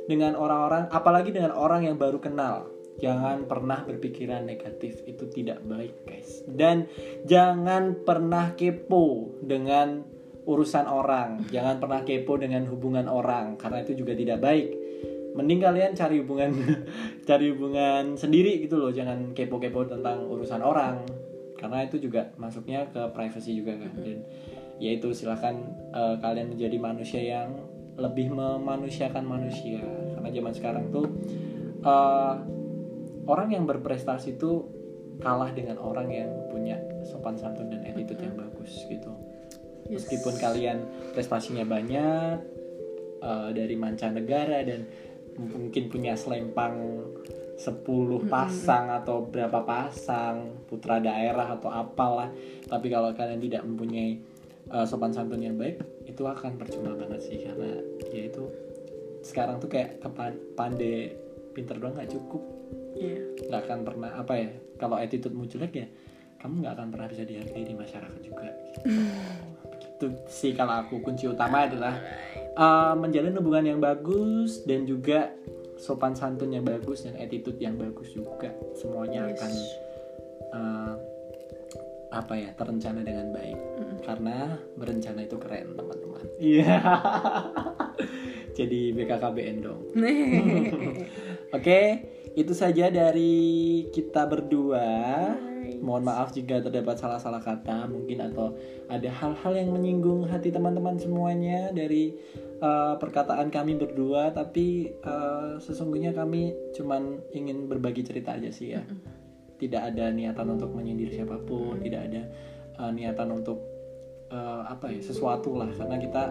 dengan 0.05 0.37
orang-orang 0.37 0.85
apalagi 0.93 1.33
dengan 1.33 1.55
orang 1.55 1.87
yang 1.89 1.97
baru 1.97 2.21
kenal. 2.21 2.69
Jangan 2.95 3.43
pernah 3.43 3.83
berpikiran 3.83 4.47
negatif 4.47 5.03
itu 5.03 5.27
tidak 5.27 5.59
baik 5.67 6.07
guys. 6.07 6.45
Dan 6.47 6.87
jangan 7.27 8.05
pernah 8.07 8.55
kepo 8.55 9.35
dengan 9.43 10.14
urusan 10.45 10.85
orang. 10.85 11.41
Jangan 11.49 11.81
pernah 11.81 12.05
kepo 12.05 12.37
dengan 12.37 12.69
hubungan 12.69 13.09
orang 13.09 13.57
karena 13.57 13.81
itu 13.81 13.97
juga 13.97 14.13
tidak 14.13 14.39
baik. 14.39 14.67
Mending 15.35 15.59
kalian 15.59 15.91
cari 15.97 16.21
hubungan 16.23 16.51
cari 17.29 17.51
hubungan 17.51 18.15
sendiri 18.15 18.61
gitu 18.63 18.79
loh. 18.79 18.93
Jangan 18.93 19.33
kepo-kepo 19.35 19.89
tentang 19.89 20.29
urusan 20.29 20.61
orang 20.61 21.03
karena 21.57 21.83
itu 21.83 21.97
juga 21.97 22.31
masuknya 22.37 22.87
ke 22.93 23.01
privacy 23.11 23.57
juga 23.57 23.75
kan. 23.75 23.91
Dan 23.99 24.23
ya 24.77 24.95
itu 24.95 25.11
silahkan 25.11 25.57
eh, 25.91 26.15
kalian 26.21 26.55
menjadi 26.55 26.77
manusia 26.79 27.21
yang 27.21 27.49
lebih 27.97 28.31
memanusiakan 28.31 29.25
manusia. 29.25 29.81
Karena 30.15 30.29
zaman 30.29 30.53
sekarang 30.53 30.85
tuh 30.93 31.05
eh, 31.83 32.33
orang 33.25 33.49
yang 33.49 33.65
berprestasi 33.65 34.37
itu 34.37 34.71
kalah 35.19 35.51
dengan 35.51 35.79
orang 35.79 36.11
yang 36.11 36.31
punya 36.51 36.75
sopan 37.07 37.39
santun 37.39 37.71
dan 37.71 37.87
attitude 37.87 38.19
yang 38.19 38.35
bagus 38.35 38.83
gitu 38.91 39.24
Yes. 39.85 40.09
meskipun 40.09 40.41
kalian 40.41 40.77
prestasinya 41.13 41.61
banyak 41.61 42.37
eh, 43.21 43.49
dari 43.53 43.75
mancanegara 43.77 44.65
dan 44.65 44.89
mungkin 45.35 45.91
punya 45.91 46.17
selempang 46.17 47.05
10 47.55 47.85
pasang 48.27 48.91
atau 48.91 49.29
berapa 49.29 49.63
pasang 49.63 50.65
putra 50.67 50.99
daerah 50.99 51.55
atau 51.55 51.69
apalah 51.71 52.33
tapi 52.67 52.89
kalau 52.89 53.13
kalian 53.13 53.39
tidak 53.39 53.61
mempunyai 53.61 54.19
eh, 54.73 54.85
sopan 54.89 55.13
santun 55.13 55.45
yang 55.45 55.55
baik 55.55 55.79
itu 56.09 56.25
akan 56.25 56.57
percuma 56.57 56.97
banget 56.97 57.21
sih 57.21 57.45
karena 57.45 57.77
ya 58.09 58.25
itu 58.25 58.43
sekarang 59.21 59.57
tuh 59.61 59.69
kayak 59.69 60.01
pandai 60.57 61.13
pinter 61.53 61.77
doang 61.77 61.93
nggak 61.93 62.09
cukup 62.09 62.41
Iya. 62.95 63.19
nggak 63.51 63.61
akan 63.67 63.79
pernah 63.83 64.11
apa 64.15 64.33
ya 64.39 64.49
kalau 64.79 64.95
attitude-mu 64.95 65.43
jelek 65.51 65.73
ya 65.75 65.87
kamu 66.39 66.63
nggak 66.63 66.73
akan 66.79 66.87
pernah 66.95 67.07
bisa 67.11 67.23
dihargai 67.27 67.63
di 67.67 67.75
masyarakat 67.75 68.21
juga 68.23 68.47
gitu. 68.47 68.79
begitu 69.95 70.27
sih 70.27 70.51
kalau 70.51 70.83
aku 70.83 70.99
kunci 70.99 71.23
utama 71.23 71.63
adalah 71.63 71.95
uh, 72.59 72.93
menjalin 72.99 73.31
hubungan 73.39 73.75
yang 73.75 73.79
bagus 73.79 74.67
dan 74.67 74.83
juga 74.83 75.31
sopan 75.79 76.11
santun 76.11 76.51
yang 76.51 76.67
bagus 76.67 77.07
dan 77.07 77.15
attitude 77.15 77.55
yang 77.63 77.79
bagus 77.79 78.11
juga. 78.11 78.51
Semuanya 78.75 79.31
Yes. 79.31 79.39
akan 79.39 79.51
uh, 80.51 80.93
apa 82.11 82.33
ya 82.35 82.49
terencana 82.59 83.07
dengan 83.07 83.31
baik. 83.31 83.59
Karena 84.03 84.59
berencana 84.75 85.23
itu 85.23 85.39
keren 85.39 85.79
teman-teman. 85.79 86.25
Iya. 86.43 86.75
Jadi 88.59 88.91
BKKBN 88.95 89.57
dong. 89.63 89.81
Oke, 91.55 91.79
itu 92.35 92.53
saja 92.55 92.91
dari 92.91 93.87
kita 93.95 94.27
berdua. 94.27 94.91
Mohon 95.81 96.03
maaf 96.13 96.29
jika 96.35 96.61
terdapat 96.61 96.99
salah-salah 96.99 97.41
kata 97.41 97.89
mungkin 97.89 98.21
atau 98.21 98.53
ada 98.91 99.09
hal-hal 99.09 99.53
yang 99.57 99.69
menyinggung 99.73 100.29
hati 100.29 100.53
teman-teman 100.53 100.99
semuanya 100.99 101.73
dari 101.73 102.13
uh, 102.61 102.95
perkataan 103.01 103.49
kami 103.49 103.75
berdua. 103.79 104.31
Tapi 104.35 104.93
uh, 105.01 105.57
sesungguhnya 105.57 106.13
kami 106.13 106.53
cuman 106.77 107.21
ingin 107.33 107.65
berbagi 107.65 108.05
cerita 108.05 108.37
aja 108.37 108.53
sih 108.53 108.77
ya. 108.77 108.83
Tidak 109.55 109.81
ada 109.81 110.11
niatan 110.11 110.51
untuk 110.51 110.75
menyindir 110.75 111.15
siapa 111.15 111.39
pun, 111.41 111.79
tidak 111.79 112.11
ada 112.11 112.21
uh, 112.79 112.91
niatan 112.91 113.31
untuk 113.31 113.75
uh, 114.31 114.61
apa 114.67 114.91
ya 114.91 115.01
sesuatu 115.01 115.57
lah 115.57 115.69
karena 115.75 115.97
kita 116.01 116.23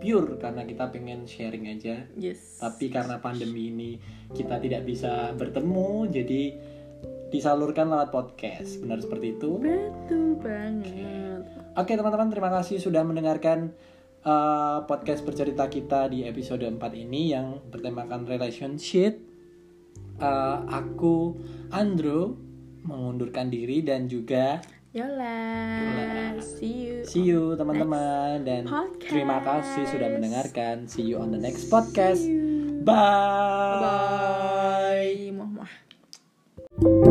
pure 0.00 0.40
karena 0.40 0.64
kita 0.64 0.88
pengen 0.88 1.28
sharing 1.28 1.68
aja 1.68 2.08
Yes. 2.16 2.56
tapi 2.56 2.88
karena 2.88 3.20
pandemi 3.20 3.68
ini 3.68 3.90
kita 4.32 4.56
tidak 4.56 4.88
bisa 4.88 5.36
bertemu 5.36 6.08
jadi 6.08 6.42
disalurkan 7.30 7.86
lewat 7.86 8.10
podcast 8.10 8.78
benar 8.78 8.98
seperti 8.98 9.34
itu 9.34 9.56
Betul 9.56 10.36
banget. 10.38 11.42
oke 11.72 11.90
teman-teman 11.90 12.28
terima 12.28 12.50
kasih 12.50 12.76
sudah 12.76 13.02
mendengarkan 13.02 13.70
uh, 14.22 14.82
podcast 14.84 15.22
bercerita 15.22 15.66
kita 15.66 16.06
di 16.06 16.22
episode 16.22 16.62
4 16.62 16.76
ini 16.96 17.32
yang 17.32 17.58
bertemakan 17.66 18.26
relationship 18.26 19.26
Uh, 20.20 20.68
aku 20.68 21.32
Andrew 21.72 22.36
mengundurkan 22.84 23.48
diri 23.48 23.80
dan 23.80 24.04
juga 24.04 24.60
Yola. 24.92 25.40
Yola. 25.80 26.36
See 26.36 26.76
you. 26.84 26.96
see 27.08 27.24
you 27.24 27.56
teman-teman 27.56 28.44
dan 28.44 28.68
podcast. 28.68 29.08
terima 29.08 29.40
kasih 29.40 29.88
sudah 29.88 30.12
mendengarkan 30.12 30.84
see 30.84 31.08
you 31.08 31.16
on 31.16 31.32
the 31.32 31.40
next 31.40 31.72
podcast 31.72 32.20
bye 32.84 33.80
Bye. 33.80 35.32
Muah 35.32 35.48
muah. 35.56 37.08